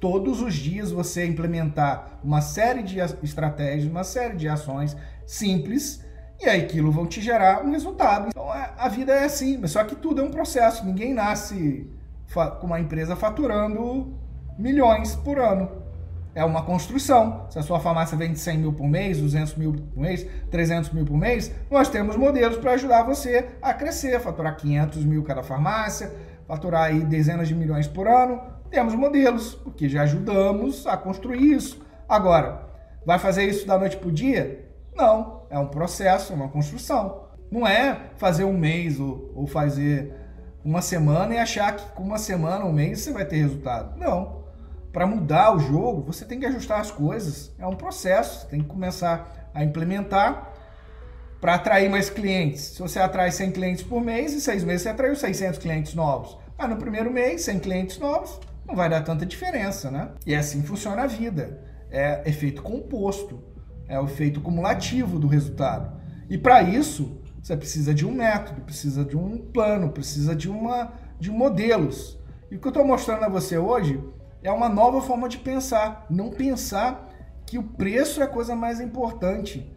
Todos 0.00 0.40
os 0.40 0.54
dias 0.54 0.90
você 0.90 1.26
implementar 1.26 2.20
uma 2.24 2.40
série 2.40 2.82
de 2.82 2.98
estratégias, 3.22 3.90
uma 3.90 4.04
série 4.04 4.36
de 4.36 4.48
ações 4.48 4.96
simples 5.26 6.02
e 6.40 6.48
aí 6.48 6.62
aquilo 6.62 6.90
vão 6.90 7.06
te 7.06 7.20
gerar 7.20 7.62
um 7.62 7.70
resultado. 7.70 8.28
Então 8.28 8.54
é, 8.54 8.72
a 8.78 8.88
vida 8.88 9.12
é 9.12 9.24
assim, 9.24 9.64
só 9.66 9.84
que 9.84 9.94
tudo 9.94 10.22
é 10.22 10.24
um 10.24 10.30
processo. 10.30 10.86
Ninguém 10.86 11.12
nasce 11.12 11.90
com 12.32 12.66
uma 12.66 12.80
empresa 12.80 13.14
faturando 13.14 14.18
milhões 14.58 15.14
por 15.14 15.38
ano. 15.38 15.70
É 16.34 16.42
uma 16.42 16.62
construção. 16.62 17.46
Se 17.50 17.58
a 17.58 17.62
sua 17.62 17.78
farmácia 17.78 18.16
vende 18.16 18.38
100 18.38 18.58
mil 18.58 18.72
por 18.72 18.88
mês, 18.88 19.18
200 19.18 19.56
mil 19.56 19.72
por 19.72 20.00
mês, 20.00 20.26
300 20.50 20.90
mil 20.92 21.04
por 21.04 21.18
mês, 21.18 21.52
nós 21.70 21.88
temos 21.90 22.16
modelos 22.16 22.56
para 22.56 22.72
ajudar 22.72 23.02
você 23.02 23.48
a 23.60 23.74
crescer, 23.74 24.18
faturar 24.20 24.56
500 24.56 25.04
mil 25.04 25.22
cada 25.22 25.42
farmácia, 25.42 26.10
faturar 26.50 26.86
aí 26.86 27.04
dezenas 27.04 27.46
de 27.46 27.54
milhões 27.54 27.86
por 27.86 28.08
ano. 28.08 28.42
Temos 28.70 28.92
modelos, 28.96 29.54
porque 29.54 29.88
já 29.88 30.02
ajudamos 30.02 30.84
a 30.84 30.96
construir 30.96 31.40
isso. 31.40 31.80
Agora, 32.08 32.62
vai 33.06 33.20
fazer 33.20 33.44
isso 33.44 33.64
da 33.64 33.78
noite 33.78 33.96
para 33.96 34.08
o 34.08 34.12
dia? 34.12 34.68
Não, 34.92 35.44
é 35.48 35.56
um 35.56 35.68
processo, 35.68 36.34
uma 36.34 36.48
construção. 36.48 37.28
Não 37.52 37.64
é 37.64 38.10
fazer 38.16 38.42
um 38.42 38.52
mês 38.52 38.98
ou, 38.98 39.30
ou 39.36 39.46
fazer 39.46 40.12
uma 40.64 40.82
semana 40.82 41.34
e 41.34 41.38
achar 41.38 41.76
que 41.76 41.86
com 41.92 42.02
uma 42.02 42.18
semana, 42.18 42.64
um 42.64 42.72
mês, 42.72 42.98
você 42.98 43.12
vai 43.12 43.24
ter 43.24 43.36
resultado. 43.36 43.96
Não. 43.96 44.40
Para 44.92 45.06
mudar 45.06 45.54
o 45.54 45.60
jogo, 45.60 46.02
você 46.02 46.24
tem 46.24 46.40
que 46.40 46.46
ajustar 46.46 46.80
as 46.80 46.90
coisas. 46.90 47.54
É 47.60 47.66
um 47.66 47.76
processo, 47.76 48.40
você 48.40 48.46
tem 48.48 48.60
que 48.60 48.66
começar 48.66 49.50
a 49.54 49.62
implementar 49.62 50.49
para 51.40 51.54
atrair 51.54 51.88
mais 51.88 52.10
clientes. 52.10 52.60
Se 52.60 52.80
você 52.80 52.98
atrai 52.98 53.30
100 53.30 53.52
clientes 53.52 53.82
por 53.82 54.02
mês, 54.02 54.34
em 54.34 54.40
seis 54.40 54.62
meses 54.62 54.82
você 54.82 54.88
atraiu 54.90 55.16
600 55.16 55.58
clientes 55.58 55.94
novos. 55.94 56.36
Mas 56.58 56.68
no 56.68 56.76
primeiro 56.76 57.10
mês, 57.10 57.42
100 57.42 57.60
clientes 57.60 57.98
novos, 57.98 58.38
não 58.66 58.76
vai 58.76 58.88
dar 58.88 59.02
tanta 59.02 59.24
diferença, 59.24 59.90
né? 59.90 60.10
E 60.26 60.34
assim 60.34 60.62
funciona 60.62 61.02
a 61.02 61.06
vida. 61.06 61.62
É 61.90 62.28
efeito 62.28 62.62
composto, 62.62 63.42
é 63.88 63.98
o 63.98 64.04
efeito 64.04 64.40
cumulativo 64.40 65.18
do 65.18 65.26
resultado. 65.26 65.98
E 66.28 66.36
para 66.36 66.62
isso, 66.62 67.20
você 67.42 67.56
precisa 67.56 67.94
de 67.94 68.06
um 68.06 68.12
método, 68.12 68.60
precisa 68.60 69.04
de 69.04 69.16
um 69.16 69.38
plano, 69.38 69.90
precisa 69.90 70.36
de, 70.36 70.48
uma, 70.48 70.92
de 71.18 71.30
modelos. 71.30 72.18
E 72.50 72.56
o 72.56 72.60
que 72.60 72.66
eu 72.66 72.70
estou 72.70 72.86
mostrando 72.86 73.24
a 73.24 73.28
você 73.28 73.56
hoje 73.56 74.00
é 74.42 74.52
uma 74.52 74.68
nova 74.68 75.00
forma 75.00 75.28
de 75.28 75.38
pensar. 75.38 76.06
Não 76.10 76.30
pensar 76.30 77.08
que 77.46 77.58
o 77.58 77.62
preço 77.62 78.20
é 78.20 78.24
a 78.24 78.28
coisa 78.28 78.54
mais 78.54 78.80
importante. 78.80 79.74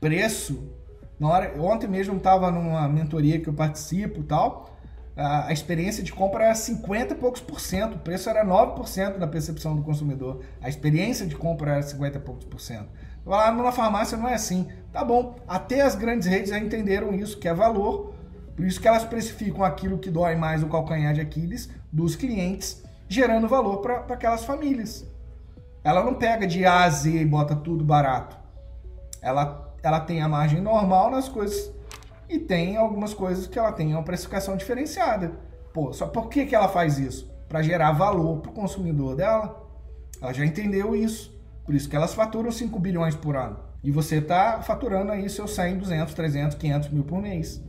Preço. 0.00 0.75
Na 1.18 1.28
hora, 1.28 1.54
ontem 1.60 1.88
mesmo 1.88 2.16
estava 2.16 2.50
numa 2.50 2.88
mentoria 2.88 3.40
que 3.40 3.48
eu 3.48 3.54
participo 3.54 4.20
e 4.20 4.24
tal. 4.24 4.76
A, 5.16 5.46
a 5.46 5.52
experiência 5.52 6.02
de 6.02 6.12
compra 6.12 6.44
era 6.44 6.54
50 6.54 7.14
e 7.14 7.16
poucos 7.16 7.40
por 7.40 7.58
cento, 7.58 7.94
o 7.94 7.98
preço 7.98 8.28
era 8.28 8.44
9% 8.44 9.16
na 9.16 9.26
percepção 9.26 9.74
do 9.74 9.82
consumidor. 9.82 10.42
A 10.60 10.68
experiência 10.68 11.26
de 11.26 11.34
compra 11.34 11.72
era 11.72 11.82
50 11.82 12.18
e 12.18 12.20
poucos 12.20 12.44
por 12.44 12.60
cento. 12.60 12.88
Lá 13.24 13.50
na 13.50 13.72
farmácia 13.72 14.16
não 14.16 14.28
é 14.28 14.34
assim. 14.34 14.68
Tá 14.92 15.02
bom, 15.04 15.36
até 15.48 15.80
as 15.80 15.94
grandes 15.94 16.28
redes 16.28 16.50
já 16.50 16.58
entenderam 16.58 17.14
isso, 17.14 17.38
que 17.38 17.48
é 17.48 17.54
valor. 17.54 18.14
Por 18.54 18.64
isso 18.64 18.80
que 18.80 18.88
elas 18.88 19.04
precificam 19.04 19.64
aquilo 19.64 19.98
que 19.98 20.10
dói 20.10 20.36
mais 20.36 20.62
o 20.62 20.68
calcanhar 20.68 21.12
de 21.12 21.20
Aquiles 21.20 21.68
dos 21.92 22.14
clientes, 22.14 22.82
gerando 23.08 23.48
valor 23.48 23.78
para 23.78 24.14
aquelas 24.14 24.44
famílias. 24.44 25.04
Ela 25.82 26.02
não 26.02 26.14
pega 26.14 26.46
de 26.46 26.64
A 26.64 26.84
a 26.84 26.90
Z 26.90 27.10
e 27.10 27.24
bota 27.24 27.54
tudo 27.54 27.84
barato. 27.84 28.36
Ela, 29.20 29.65
ela 29.82 30.00
tem 30.00 30.20
a 30.20 30.28
margem 30.28 30.60
normal 30.60 31.10
nas 31.10 31.28
coisas 31.28 31.72
e 32.28 32.38
tem 32.38 32.76
algumas 32.76 33.14
coisas 33.14 33.46
que 33.46 33.58
ela 33.58 33.72
tem 33.72 33.92
uma 33.92 34.02
precificação 34.02 34.56
diferenciada. 34.56 35.32
Pô, 35.72 35.92
só 35.92 36.06
por 36.06 36.28
que, 36.28 36.46
que 36.46 36.54
ela 36.54 36.68
faz 36.68 36.98
isso? 36.98 37.30
Para 37.48 37.62
gerar 37.62 37.92
valor 37.92 38.40
para 38.40 38.50
o 38.50 38.54
consumidor 38.54 39.14
dela. 39.14 39.64
Ela 40.20 40.32
já 40.32 40.44
entendeu 40.44 40.96
isso. 40.96 41.36
Por 41.64 41.74
isso 41.74 41.88
que 41.88 41.96
elas 41.96 42.14
faturam 42.14 42.50
5 42.50 42.78
bilhões 42.78 43.14
por 43.14 43.36
ano. 43.36 43.58
E 43.82 43.90
você 43.90 44.16
está 44.16 44.62
faturando 44.62 45.12
aí 45.12 45.28
seus 45.28 45.54
100, 45.54 45.78
200, 45.78 46.14
300, 46.14 46.56
500 46.56 46.88
mil 46.90 47.04
por 47.04 47.20
mês. 47.20 47.62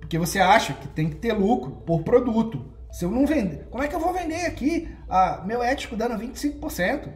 Porque 0.00 0.18
você 0.18 0.40
acha 0.40 0.72
que 0.72 0.88
tem 0.88 1.08
que 1.08 1.16
ter 1.16 1.32
lucro 1.32 1.72
por 1.86 2.02
produto. 2.02 2.72
Se 2.90 3.04
eu 3.04 3.10
não 3.10 3.26
vender, 3.26 3.66
como 3.70 3.82
é 3.82 3.88
que 3.88 3.94
eu 3.94 4.00
vou 4.00 4.12
vender 4.12 4.46
aqui 4.46 4.88
ah, 5.08 5.42
meu 5.44 5.62
ético 5.62 5.96
dando 5.96 6.16
25%? 6.16 7.08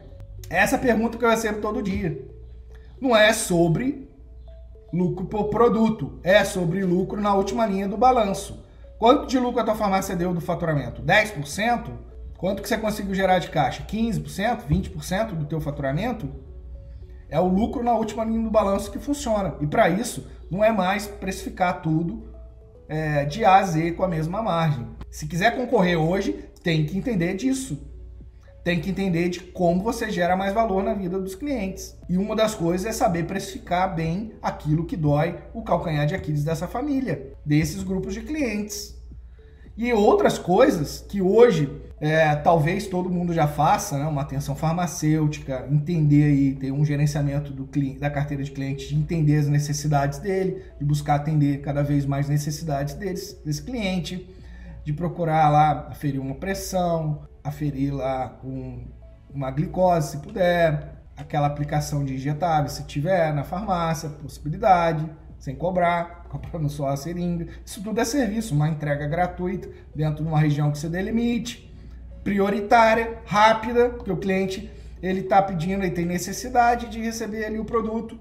Essa 0.49 0.75
é 0.75 0.79
a 0.79 0.81
pergunta 0.81 1.17
que 1.17 1.23
eu 1.23 1.29
recebo 1.29 1.61
todo 1.61 1.81
dia. 1.81 2.25
Não 2.99 3.15
é 3.15 3.31
sobre 3.31 4.08
lucro 4.91 5.25
por 5.25 5.49
produto, 5.49 6.19
é 6.23 6.43
sobre 6.43 6.83
lucro 6.83 7.21
na 7.21 7.33
última 7.33 7.65
linha 7.65 7.87
do 7.87 7.97
balanço. 7.97 8.63
Quanto 8.97 9.27
de 9.27 9.39
lucro 9.39 9.61
a 9.61 9.63
tua 9.63 9.75
farmácia 9.75 10.15
deu 10.15 10.33
do 10.33 10.41
faturamento? 10.41 11.01
10%? 11.01 11.89
Quanto 12.37 12.61
que 12.61 12.69
você 12.69 12.77
conseguiu 12.77 13.13
gerar 13.13 13.39
de 13.39 13.49
caixa? 13.49 13.83
15%, 13.83 14.67
20% 14.67 15.33
do 15.33 15.45
teu 15.45 15.59
faturamento? 15.61 16.29
É 17.29 17.39
o 17.39 17.47
lucro 17.47 17.83
na 17.83 17.93
última 17.93 18.25
linha 18.25 18.41
do 18.41 18.49
balanço 18.49 18.91
que 18.91 18.99
funciona. 18.99 19.55
E 19.61 19.67
para 19.67 19.89
isso, 19.89 20.27
não 20.49 20.63
é 20.63 20.71
mais 20.71 21.05
precificar 21.05 21.81
tudo 21.81 22.27
é, 22.87 23.23
de 23.25 23.45
A 23.45 23.57
a 23.57 23.63
Z 23.63 23.91
com 23.91 24.03
a 24.03 24.07
mesma 24.07 24.41
margem. 24.41 24.87
Se 25.11 25.27
quiser 25.27 25.55
concorrer 25.55 25.99
hoje, 25.99 26.45
tem 26.63 26.85
que 26.85 26.97
entender 26.97 27.35
disso. 27.35 27.88
Tem 28.69 28.79
que 28.79 28.91
entender 28.91 29.29
de 29.29 29.39
como 29.39 29.81
você 29.81 30.11
gera 30.11 30.37
mais 30.37 30.53
valor 30.53 30.83
na 30.83 30.93
vida 30.93 31.19
dos 31.19 31.33
clientes. 31.33 31.97
E 32.07 32.19
uma 32.19 32.35
das 32.35 32.53
coisas 32.53 32.85
é 32.85 32.91
saber 32.91 33.25
precificar 33.25 33.95
bem 33.95 34.33
aquilo 34.43 34.85
que 34.85 34.95
dói 34.95 35.39
o 35.55 35.63
calcanhar 35.63 36.05
de 36.05 36.13
Aquiles 36.13 36.43
dessa 36.43 36.67
família, 36.67 37.33
desses 37.43 37.81
grupos 37.81 38.13
de 38.13 38.21
clientes. 38.21 38.95
E 39.75 39.91
outras 39.91 40.37
coisas 40.37 41.03
que 41.09 41.19
hoje 41.19 41.67
é, 41.99 42.35
talvez 42.35 42.85
todo 42.85 43.09
mundo 43.09 43.33
já 43.33 43.47
faça, 43.47 43.97
né, 43.97 44.05
uma 44.05 44.21
atenção 44.21 44.55
farmacêutica, 44.55 45.67
entender 45.71 46.25
aí, 46.25 46.53
ter 46.53 46.71
um 46.71 46.85
gerenciamento 46.85 47.51
do 47.51 47.65
cliente, 47.65 47.97
da 47.97 48.11
carteira 48.11 48.43
de 48.43 48.51
clientes, 48.51 48.87
de 48.87 48.95
entender 48.95 49.37
as 49.37 49.47
necessidades 49.47 50.19
dele, 50.19 50.61
de 50.77 50.85
buscar 50.85 51.15
atender 51.15 51.61
cada 51.61 51.81
vez 51.81 52.05
mais 52.05 52.29
necessidades 52.29 52.93
deles, 52.93 53.35
desse 53.43 53.63
cliente, 53.63 54.29
de 54.85 54.93
procurar 54.93 55.49
lá 55.49 55.87
aferir 55.89 56.21
uma 56.21 56.35
pressão, 56.35 57.27
aferir 57.49 57.93
lá 57.93 58.39
um, 58.43 58.87
uma 59.33 59.51
glicose, 59.51 60.11
se 60.11 60.17
puder, 60.17 60.95
aquela 61.15 61.47
aplicação 61.47 62.05
de 62.05 62.15
injetável, 62.15 62.69
se 62.69 62.85
tiver 62.85 63.33
na 63.33 63.43
farmácia, 63.43 64.09
possibilidade 64.09 65.09
sem 65.37 65.55
cobrar, 65.55 66.25
comprando 66.29 66.69
só 66.69 66.89
a 66.89 66.97
seringa. 66.97 67.47
Isso 67.65 67.83
tudo 67.83 67.99
é 67.99 68.05
serviço, 68.05 68.53
uma 68.53 68.69
entrega 68.69 69.07
gratuita 69.07 69.69
dentro 69.95 70.23
de 70.23 70.29
uma 70.29 70.39
região 70.39 70.71
que 70.71 70.77
você 70.77 70.89
delimite, 70.89 71.73
prioritária, 72.23 73.19
rápida, 73.25 73.89
porque 73.89 74.11
o 74.11 74.17
cliente 74.17 74.69
ele 75.01 75.21
está 75.21 75.41
pedindo 75.41 75.85
e 75.85 75.91
tem 75.91 76.05
necessidade 76.05 76.89
de 76.89 77.01
receber 77.01 77.45
ali 77.45 77.57
o 77.57 77.65
produto. 77.65 78.19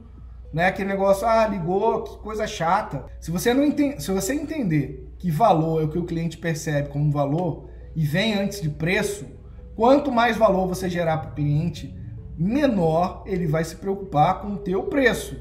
Não 0.53 0.63
é 0.63 0.69
aquele 0.69 0.89
negócio, 0.89 1.27
ah, 1.27 1.47
ligou, 1.47 2.05
que 2.05 2.19
coisa 2.19 2.47
chata. 2.47 3.05
Se 3.21 3.31
você 3.31 3.53
não 3.53 3.65
entende, 3.65 4.03
se 4.03 4.11
você 4.11 4.33
entender 4.33 5.13
que 5.19 5.31
valor 5.31 5.83
é 5.83 5.85
o 5.85 5.89
que 5.89 5.99
o 5.99 6.05
cliente 6.05 6.39
percebe 6.39 6.89
como 6.89 7.11
valor 7.11 7.68
e 7.99 8.07
vem 8.07 8.35
antes 8.35 8.61
de 8.61 8.71
preço, 8.71 9.27
quanto 9.75 10.13
mais 10.13 10.37
valor 10.37 10.69
você 10.69 10.89
gerar 10.89 11.19
para 11.19 11.31
o 11.31 11.35
cliente, 11.35 11.93
menor 12.39 13.25
ele 13.27 13.45
vai 13.45 13.65
se 13.65 13.75
preocupar 13.75 14.41
com 14.41 14.53
o 14.53 14.59
teu 14.59 14.85
preço. 14.85 15.37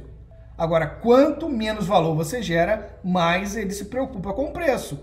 Agora, 0.57 0.87
quanto 0.87 1.47
menos 1.47 1.85
valor 1.85 2.15
você 2.15 2.41
gera, 2.41 2.99
mais 3.03 3.55
ele 3.55 3.69
se 3.69 3.85
preocupa 3.85 4.33
com 4.33 4.45
o 4.45 4.51
preço. 4.51 4.99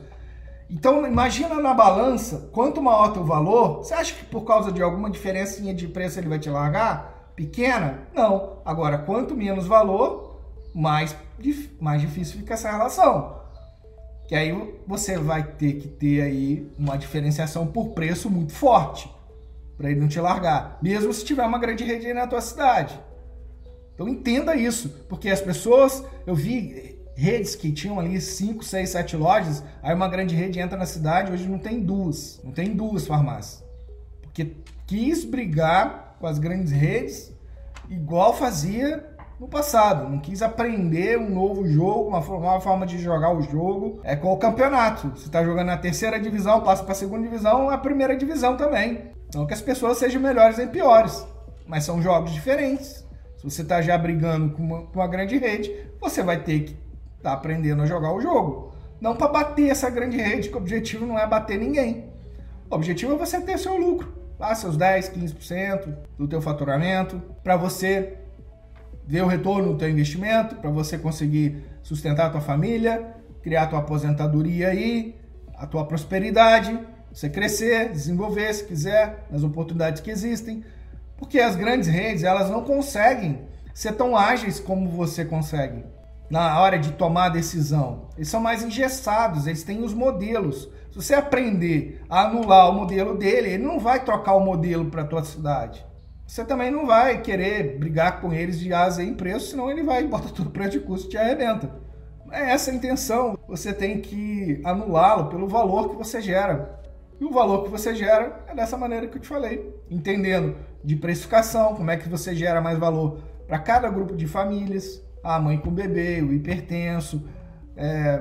Então, 0.69 1.07
imagina 1.07 1.55
na 1.63 1.73
balança, 1.73 2.51
quanto 2.53 2.83
maior 2.83 3.13
teu 3.13 3.23
valor, 3.23 3.85
você 3.85 3.95
acha 3.95 4.15
que 4.15 4.25
por 4.25 4.43
causa 4.43 4.73
de 4.73 4.83
alguma 4.83 5.09
diferencinha 5.09 5.73
de 5.73 5.87
preço 5.87 6.19
ele 6.19 6.29
vai 6.29 6.41
te 6.41 6.51
largar? 6.51 7.31
Pequena? 7.37 8.01
Não. 8.13 8.59
Agora, 8.65 8.99
quanto 8.99 9.37
menos 9.37 9.65
valor, 9.65 10.41
mais, 10.75 11.17
mais 11.81 12.01
difícil 12.01 12.41
fica 12.41 12.55
essa 12.55 12.69
relação. 12.69 13.44
Que 14.27 14.35
aí 14.35 14.53
você 14.87 15.19
vai 15.19 15.43
ter 15.43 15.75
que 15.75 15.89
ter 15.89 16.23
aí 16.23 16.71
uma 16.79 16.97
diferenciação 16.97 17.67
por 17.67 17.91
preço 17.91 18.31
muito 18.31 18.53
forte 18.53 19.13
para 19.77 19.91
ele 19.91 20.01
não 20.01 20.09
te 20.09 20.21
largar, 20.21 20.79
mesmo 20.81 21.13
se 21.13 21.25
tiver 21.25 21.45
uma 21.45 21.59
grande 21.59 21.85
rede 21.85 22.13
na 22.15 22.27
tua 22.27 22.41
cidade. 22.41 22.99
Então 23.95 24.09
entenda 24.09 24.57
isso, 24.57 24.89
porque 25.09 25.29
as 25.29 25.41
pessoas, 25.41 26.05
eu 26.27 26.35
vi 26.35 26.99
redes 27.17 27.55
que 27.55 27.73
tinham 27.73 27.99
ali 27.99 28.21
5, 28.21 28.65
6, 28.65 28.91
7 28.91 29.17
lojas, 29.17 29.63
aí 29.83 29.95
uma 29.95 30.09
grande 30.09 30.35
rede 30.35 30.59
entra 30.59 30.77
na 30.77 30.87
cidade, 30.87 31.33
hoje 31.33 31.49
não 31.49 31.59
tem 31.59 31.81
duas, 31.81 32.41
não 32.43 32.53
tem 32.53 32.75
duas 32.75 33.07
farmácias. 33.07 33.65
Porque 34.23 34.57
quis 34.87 35.25
brigar 35.25 36.17
com 36.19 36.27
as 36.27 36.39
grandes 36.39 36.73
redes 36.73 37.33
igual 37.89 38.35
fazia 38.35 39.14
no 39.45 39.49
passado, 39.49 40.09
não 40.09 40.19
quis 40.19 40.41
aprender 40.41 41.19
um 41.19 41.29
novo 41.29 41.67
jogo, 41.67 42.09
uma 42.09 42.21
nova 42.21 42.61
forma 42.61 42.87
de 42.87 42.99
jogar 42.99 43.31
o 43.31 43.43
jogo. 43.43 44.01
É 44.03 44.17
com 44.17 44.33
o 44.33 44.39
campeonato. 44.39 45.11
Você 45.11 45.27
está 45.27 45.45
jogando 45.45 45.67
na 45.67 45.77
terceira 45.77 46.19
divisão, 46.19 46.63
passa 46.63 46.83
para 46.83 46.93
a 46.93 46.97
segunda 46.97 47.23
divisão, 47.23 47.69
a 47.69 47.77
primeira 47.77 48.17
divisão 48.17 48.57
também. 48.57 49.11
Não 49.35 49.47
que 49.47 49.53
as 49.53 49.61
pessoas 49.61 49.99
sejam 49.99 50.21
melhores 50.21 50.57
nem 50.57 50.67
piores, 50.67 51.27
mas 51.67 51.85
são 51.85 52.01
jogos 52.01 52.33
diferentes. 52.33 53.05
Se 53.37 53.45
você 53.45 53.61
está 53.61 53.83
já 53.83 53.99
brigando 53.99 54.55
com 54.55 54.63
uma, 54.63 54.83
com 54.87 54.99
uma, 54.99 55.07
grande 55.07 55.37
rede, 55.37 55.71
você 56.01 56.23
vai 56.23 56.43
ter 56.43 56.61
que 56.61 56.73
estar 57.19 57.31
tá 57.31 57.33
aprendendo 57.33 57.83
a 57.83 57.87
jogar 57.87 58.15
o 58.15 58.21
jogo. 58.23 58.73
Não 58.99 59.15
para 59.15 59.29
bater 59.29 59.69
essa 59.69 59.91
grande 59.91 60.17
rede, 60.17 60.49
que 60.49 60.55
o 60.55 60.59
objetivo 60.59 61.05
não 61.05 61.19
é 61.19 61.27
bater 61.27 61.59
ninguém. 61.59 62.07
O 62.71 62.75
objetivo 62.75 63.13
é 63.13 63.19
você 63.19 63.39
ter 63.43 63.59
seu 63.59 63.77
lucro. 63.77 64.15
Lá 64.39 64.55
seus 64.55 64.77
10, 64.77 65.11
15% 65.11 65.95
do 66.19 66.27
teu 66.27 66.41
faturamento, 66.41 67.21
para 67.43 67.57
você 67.57 68.24
o 69.09 69.27
retorno 69.27 69.73
do 69.73 69.79
teu 69.79 69.89
investimento 69.89 70.57
para 70.57 70.71
você 70.71 70.97
conseguir 70.99 71.63
sustentar 71.83 72.27
a 72.27 72.31
tua 72.31 72.41
família, 72.41 73.15
criar 73.43 73.65
a 73.65 73.67
tua 73.67 73.79
aposentadoria 73.81 74.69
aí, 74.69 75.15
a 75.57 75.67
tua 75.67 75.85
prosperidade, 75.85 76.79
você 77.13 77.29
crescer, 77.29 77.93
desenvolver 77.93 78.53
se 78.53 78.65
quiser, 78.65 79.27
nas 79.31 79.43
oportunidades 79.43 80.01
que 80.01 80.11
existem, 80.11 80.65
porque 81.17 81.39
as 81.39 81.55
grandes 81.55 81.89
redes, 81.89 82.25
elas 82.25 82.51
não 82.51 82.65
conseguem 82.65 83.43
ser 83.73 83.93
tão 83.93 84.17
ágeis 84.17 84.59
como 84.59 84.89
você 84.89 85.25
consegue 85.25 85.85
na 86.31 86.59
hora 86.61 86.79
de 86.79 86.93
tomar 86.93 87.27
a 87.27 87.29
decisão. 87.29 88.09
Eles 88.17 88.29
são 88.29 88.41
mais 88.41 88.63
engessados, 88.63 89.47
eles 89.47 89.63
têm 89.63 89.83
os 89.83 89.95
modelos. 89.95 90.69
Se 90.91 90.97
você 90.97 91.15
aprender 91.15 92.03
a 92.09 92.23
anular 92.23 92.71
o 92.71 92.73
modelo 92.73 93.17
dele, 93.17 93.51
ele 93.51 93.65
não 93.65 93.79
vai 93.79 94.05
trocar 94.05 94.35
o 94.35 94.41
modelo 94.41 94.87
para 94.87 95.03
a 95.03 95.07
tua 95.07 95.25
cidade. 95.25 95.85
Você 96.27 96.45
também 96.45 96.71
não 96.71 96.87
vai 96.87 97.21
querer 97.21 97.79
brigar 97.79 98.21
com 98.21 98.33
eles 98.33 98.59
de 98.59 98.73
asa 98.73 99.03
em 99.03 99.15
preço, 99.15 99.51
senão 99.51 99.71
ele 99.71 99.83
vai 99.83 100.05
botar 100.05 100.31
tudo 100.31 100.51
preço 100.51 100.71
de 100.71 100.81
custo 100.81 101.07
e 101.07 101.11
te 101.11 101.19
arrebenta. 101.19 101.71
É 102.31 102.51
essa 102.51 102.71
a 102.71 102.75
intenção. 102.75 103.39
Você 103.47 103.73
tem 103.73 104.01
que 104.01 104.61
anulá-lo 104.65 105.29
pelo 105.29 105.47
valor 105.47 105.91
que 105.91 105.97
você 105.97 106.21
gera. 106.21 106.81
E 107.21 107.25
o 107.25 107.31
valor 107.31 107.65
que 107.65 107.71
você 107.71 107.95
gera 107.95 108.45
é 108.49 108.55
dessa 108.55 108.77
maneira 108.77 109.07
que 109.07 109.17
eu 109.17 109.23
te 109.23 109.29
falei, 109.29 109.73
entendendo 109.91 110.57
de 110.83 110.97
precificação, 110.97 111.75
como 111.75 111.91
é 111.91 111.97
que 111.97 112.09
você 112.09 112.35
gera 112.35 112.61
mais 112.61 112.79
valor 112.79 113.19
para 113.47 113.59
cada 113.59 113.89
grupo 113.89 114.17
de 114.17 114.27
famílias, 114.27 115.03
a 115.23 115.39
mãe 115.39 115.57
com 115.57 115.71
bebê, 115.71 116.21
o 116.23 116.33
hipertenso, 116.33 117.25
é, 117.77 118.21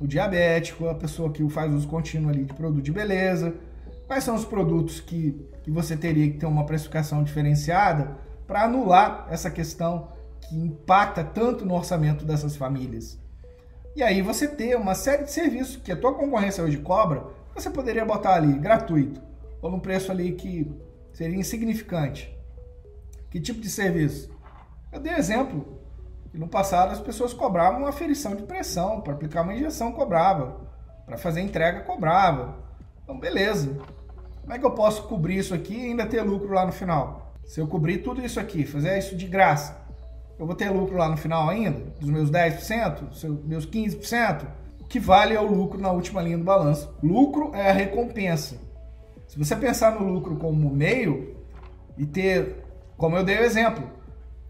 o 0.00 0.06
diabético, 0.06 0.88
a 0.88 0.94
pessoa 0.94 1.32
que 1.32 1.48
faz 1.48 1.72
uso 1.72 1.88
contínuo 1.88 2.30
ali 2.30 2.44
de 2.44 2.52
produto 2.52 2.82
de 2.82 2.92
beleza. 2.92 3.54
Quais 4.06 4.22
são 4.22 4.34
os 4.34 4.44
produtos 4.44 5.00
que, 5.00 5.32
que 5.62 5.70
você 5.70 5.96
teria 5.96 6.30
que 6.30 6.38
ter 6.38 6.46
uma 6.46 6.64
precificação 6.64 7.22
diferenciada 7.24 8.16
para 8.46 8.62
anular 8.62 9.26
essa 9.30 9.50
questão 9.50 10.08
que 10.40 10.56
impacta 10.56 11.24
tanto 11.24 11.64
no 11.64 11.74
orçamento 11.74 12.24
dessas 12.24 12.56
famílias? 12.56 13.18
E 13.96 14.02
aí 14.02 14.22
você 14.22 14.46
ter 14.46 14.76
uma 14.76 14.94
série 14.94 15.24
de 15.24 15.32
serviços 15.32 15.76
que 15.76 15.90
a 15.90 15.96
tua 15.96 16.14
concorrência 16.14 16.62
hoje 16.62 16.78
cobra, 16.78 17.24
você 17.54 17.68
poderia 17.70 18.04
botar 18.04 18.34
ali 18.34 18.52
gratuito 18.58 19.20
ou 19.60 19.70
num 19.70 19.80
preço 19.80 20.12
ali 20.12 20.32
que 20.32 20.70
seria 21.12 21.36
insignificante. 21.36 22.32
Que 23.30 23.40
tipo 23.40 23.60
de 23.60 23.70
serviço? 23.70 24.30
Eu 24.92 25.00
dei 25.00 25.14
exemplo 25.14 25.76
no 26.36 26.48
passado 26.48 26.92
as 26.92 27.00
pessoas 27.00 27.32
cobravam 27.32 27.80
uma 27.80 27.88
aferição 27.88 28.34
de 28.34 28.42
pressão, 28.42 29.00
para 29.00 29.14
aplicar 29.14 29.42
uma 29.42 29.54
injeção 29.54 29.92
cobrava, 29.92 30.60
para 31.06 31.16
fazer 31.16 31.40
entrega 31.40 31.80
cobrava. 31.80 32.56
Então 33.02 33.18
beleza. 33.18 33.78
Como 34.46 34.54
é 34.54 34.60
que 34.60 34.64
eu 34.64 34.70
posso 34.70 35.02
cobrir 35.08 35.38
isso 35.38 35.52
aqui 35.52 35.74
e 35.74 35.86
ainda 35.86 36.06
ter 36.06 36.22
lucro 36.22 36.54
lá 36.54 36.64
no 36.64 36.70
final? 36.70 37.34
Se 37.44 37.60
eu 37.60 37.66
cobrir 37.66 37.98
tudo 37.98 38.24
isso 38.24 38.38
aqui, 38.38 38.64
fazer 38.64 38.96
isso 38.96 39.16
de 39.16 39.26
graça, 39.26 39.76
eu 40.38 40.46
vou 40.46 40.54
ter 40.54 40.70
lucro 40.70 40.96
lá 40.96 41.08
no 41.08 41.16
final 41.16 41.50
ainda? 41.50 41.80
Dos 41.98 42.08
meus 42.08 42.30
10%, 42.30 43.08
dos 43.08 43.44
meus 43.44 43.66
15%? 43.66 44.46
O 44.80 44.84
que 44.84 45.00
vale 45.00 45.34
é 45.34 45.40
o 45.40 45.52
lucro 45.52 45.80
na 45.80 45.90
última 45.90 46.22
linha 46.22 46.38
do 46.38 46.44
balanço. 46.44 46.94
Lucro 47.02 47.50
é 47.56 47.70
a 47.70 47.72
recompensa. 47.72 48.56
Se 49.26 49.36
você 49.36 49.56
pensar 49.56 49.98
no 49.98 50.08
lucro 50.08 50.36
como 50.36 50.70
meio 50.70 51.34
e 51.98 52.06
ter, 52.06 52.64
como 52.96 53.16
eu 53.16 53.24
dei 53.24 53.38
o 53.38 53.42
exemplo, 53.42 53.82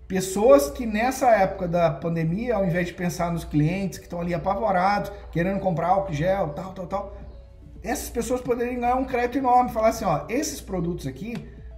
Pessoas 0.09 0.71
que 0.71 0.87
nessa 0.87 1.31
época 1.31 1.67
da 1.67 1.91
pandemia, 1.91 2.55
ao 2.55 2.65
invés 2.65 2.87
de 2.87 2.95
pensar 2.95 3.33
nos 3.33 3.43
clientes 3.43 3.99
que 3.99 4.05
estão 4.05 4.21
ali 4.21 4.33
apavorados, 4.33 5.11
querendo 5.33 5.59
comprar 5.59 5.89
álcool 5.89 6.13
gel, 6.13 6.51
tal, 6.51 6.73
tal, 6.73 6.87
tal, 6.87 7.17
essas 7.87 8.11
pessoas 8.11 8.41
poderiam 8.41 8.81
ganhar 8.81 8.97
um 8.97 9.05
crédito 9.05 9.39
enorme, 9.39 9.71
falar 9.71 9.89
assim, 9.89 10.05
ó, 10.05 10.27
esses 10.29 10.61
produtos 10.61 11.07
aqui 11.07 11.35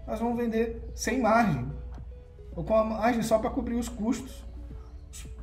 nós 0.06 0.18
vamos 0.18 0.38
vender 0.38 0.90
sem 0.94 1.20
margem, 1.20 1.70
ou 2.56 2.64
com 2.64 2.74
a 2.74 2.82
margem 2.82 3.22
só 3.22 3.38
para 3.38 3.50
cobrir 3.50 3.74
os 3.74 3.88
custos. 3.88 4.44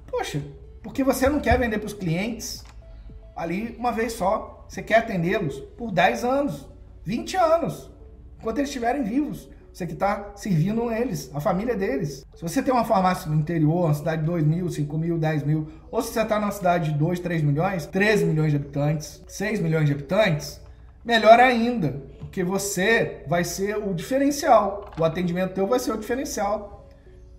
Poxa, 0.08 0.42
porque 0.82 1.04
você 1.04 1.30
não 1.30 1.40
quer 1.40 1.60
vender 1.60 1.78
para 1.78 1.88
os 1.88 1.94
clientes 1.94 2.64
ali 3.36 3.76
uma 3.78 3.92
vez 3.92 4.14
só, 4.14 4.66
você 4.68 4.82
quer 4.82 5.00
atendê-los 5.00 5.60
por 5.78 5.92
10 5.92 6.24
anos, 6.24 6.68
20 7.04 7.38
anos, 7.38 7.92
enquanto 8.40 8.58
eles 8.58 8.70
estiverem 8.70 9.04
vivos. 9.04 9.50
Você 9.76 9.86
que 9.86 9.92
está 9.92 10.32
servindo 10.38 10.90
eles, 10.90 11.30
a 11.34 11.42
família 11.42 11.76
deles. 11.76 12.26
Se 12.34 12.42
você 12.42 12.64
tem 12.64 12.74
uma 12.74 12.86
farmácia 12.86 13.30
no 13.30 13.38
interior, 13.38 13.88
uma 13.88 13.94
cidade 13.94 14.22
de 14.22 14.28
2 14.28 14.44
mil, 14.46 14.70
5 14.70 14.98
mil, 14.98 15.18
10 15.18 15.44
mil, 15.44 15.68
ou 15.92 16.02
se 16.02 16.14
você 16.14 16.22
está 16.22 16.40
numa 16.40 16.52
cidade 16.52 16.94
de 16.94 16.98
2, 16.98 17.20
3 17.20 17.44
milhões, 17.44 17.86
13 17.86 18.24
milhões 18.24 18.52
de 18.52 18.56
habitantes, 18.56 19.22
6 19.28 19.60
milhões 19.60 19.86
de 19.86 19.92
habitantes, 19.92 20.62
melhor 21.04 21.42
ainda, 21.42 22.02
porque 22.20 22.42
você 22.42 23.26
vai 23.28 23.44
ser 23.44 23.76
o 23.76 23.94
diferencial. 23.94 24.94
O 24.98 25.04
atendimento 25.04 25.54
teu 25.54 25.68
vai 25.68 25.78
ser 25.78 25.92
o 25.92 25.98
diferencial. 25.98 26.88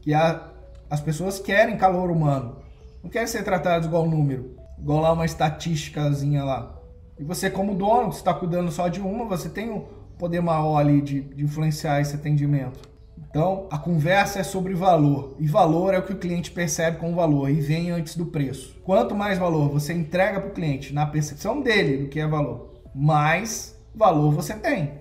Que 0.02 0.12
a, 0.12 0.50
as 0.90 1.00
pessoas 1.00 1.38
querem 1.38 1.78
calor 1.78 2.10
humano. 2.10 2.58
Não 3.02 3.08
querem 3.08 3.26
ser 3.26 3.44
tratados 3.44 3.88
igual 3.88 4.04
número, 4.04 4.54
igual 4.78 5.00
lá 5.00 5.10
uma 5.10 5.24
estatísticazinha 5.24 6.44
lá. 6.44 6.78
E 7.18 7.24
você, 7.24 7.48
como 7.48 7.74
dono, 7.74 8.12
você 8.12 8.18
está 8.18 8.34
cuidando 8.34 8.70
só 8.70 8.88
de 8.88 9.00
uma, 9.00 9.24
você 9.24 9.48
tem 9.48 9.70
um 9.70 9.95
poder 10.18 10.40
maior 10.40 10.78
ali 10.78 11.00
de, 11.00 11.20
de 11.20 11.44
influenciar 11.44 12.00
esse 12.00 12.14
atendimento. 12.14 12.96
Então, 13.18 13.66
a 13.70 13.78
conversa 13.78 14.40
é 14.40 14.42
sobre 14.42 14.74
valor. 14.74 15.36
E 15.38 15.46
valor 15.46 15.92
é 15.94 15.98
o 15.98 16.02
que 16.02 16.12
o 16.12 16.18
cliente 16.18 16.50
percebe 16.50 16.98
como 16.98 17.14
valor 17.14 17.50
e 17.50 17.60
vem 17.60 17.90
antes 17.90 18.16
do 18.16 18.26
preço. 18.26 18.76
Quanto 18.82 19.14
mais 19.14 19.38
valor 19.38 19.68
você 19.68 19.92
entrega 19.92 20.40
para 20.40 20.50
o 20.50 20.54
cliente 20.54 20.94
na 20.94 21.06
percepção 21.06 21.60
dele 21.60 22.04
do 22.04 22.08
que 22.08 22.20
é 22.20 22.26
valor, 22.26 22.74
mais 22.94 23.78
valor 23.94 24.32
você 24.32 24.54
tem. 24.54 24.92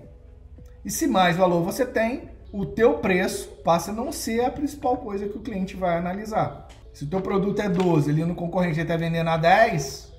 E 0.84 0.90
se 0.90 1.06
mais 1.06 1.36
valor 1.36 1.62
você 1.62 1.86
tem, 1.86 2.28
o 2.52 2.66
teu 2.66 2.98
preço 2.98 3.48
passa 3.64 3.90
a 3.90 3.94
não 3.94 4.12
ser 4.12 4.44
a 4.44 4.50
principal 4.50 4.98
coisa 4.98 5.28
que 5.28 5.36
o 5.36 5.42
cliente 5.42 5.76
vai 5.76 5.96
analisar. 5.96 6.68
Se 6.92 7.04
o 7.04 7.08
teu 7.08 7.20
produto 7.20 7.60
é 7.60 7.68
12, 7.68 8.10
ele 8.10 8.24
no 8.24 8.34
concorrente 8.34 8.80
está 8.80 8.96
vendendo 8.96 9.28
a 9.28 9.36
10, 9.36 10.12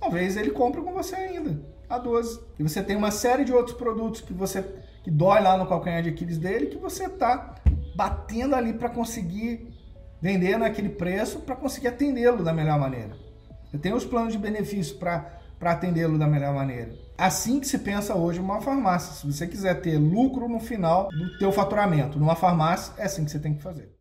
talvez 0.00 0.36
ele 0.36 0.50
compre 0.50 0.80
com 0.82 0.92
você 0.92 1.14
ainda 1.14 1.77
a 1.88 1.98
12. 1.98 2.40
E 2.58 2.62
você 2.62 2.82
tem 2.82 2.96
uma 2.96 3.10
série 3.10 3.44
de 3.44 3.52
outros 3.52 3.76
produtos 3.76 4.20
que 4.20 4.32
você 4.32 4.62
que 5.02 5.10
dói 5.10 5.40
lá 5.40 5.56
no 5.56 5.66
calcanhar 5.66 6.02
de 6.02 6.10
Aquiles 6.10 6.38
dele 6.38 6.66
que 6.66 6.76
você 6.76 7.04
está 7.04 7.54
batendo 7.94 8.54
ali 8.54 8.72
para 8.72 8.90
conseguir 8.90 9.68
vender 10.20 10.58
naquele 10.58 10.88
preço 10.88 11.40
para 11.40 11.56
conseguir 11.56 11.88
atendê-lo 11.88 12.42
da 12.42 12.52
melhor 12.52 12.78
maneira. 12.78 13.16
Você 13.70 13.78
tem 13.78 13.92
os 13.92 14.04
planos 14.04 14.32
de 14.32 14.38
benefício 14.38 14.96
para 14.96 15.40
atendê-lo 15.60 16.18
da 16.18 16.26
melhor 16.26 16.54
maneira. 16.54 16.90
Assim 17.16 17.60
que 17.60 17.66
se 17.66 17.78
pensa 17.78 18.14
hoje 18.14 18.40
uma 18.40 18.60
farmácia. 18.60 19.14
Se 19.14 19.26
você 19.26 19.46
quiser 19.46 19.80
ter 19.80 19.98
lucro 19.98 20.48
no 20.48 20.60
final 20.60 21.08
do 21.08 21.38
teu 21.38 21.52
faturamento 21.52 22.18
numa 22.18 22.36
farmácia, 22.36 22.94
é 22.96 23.04
assim 23.04 23.24
que 23.24 23.30
você 23.30 23.38
tem 23.38 23.54
que 23.54 23.62
fazer. 23.62 23.97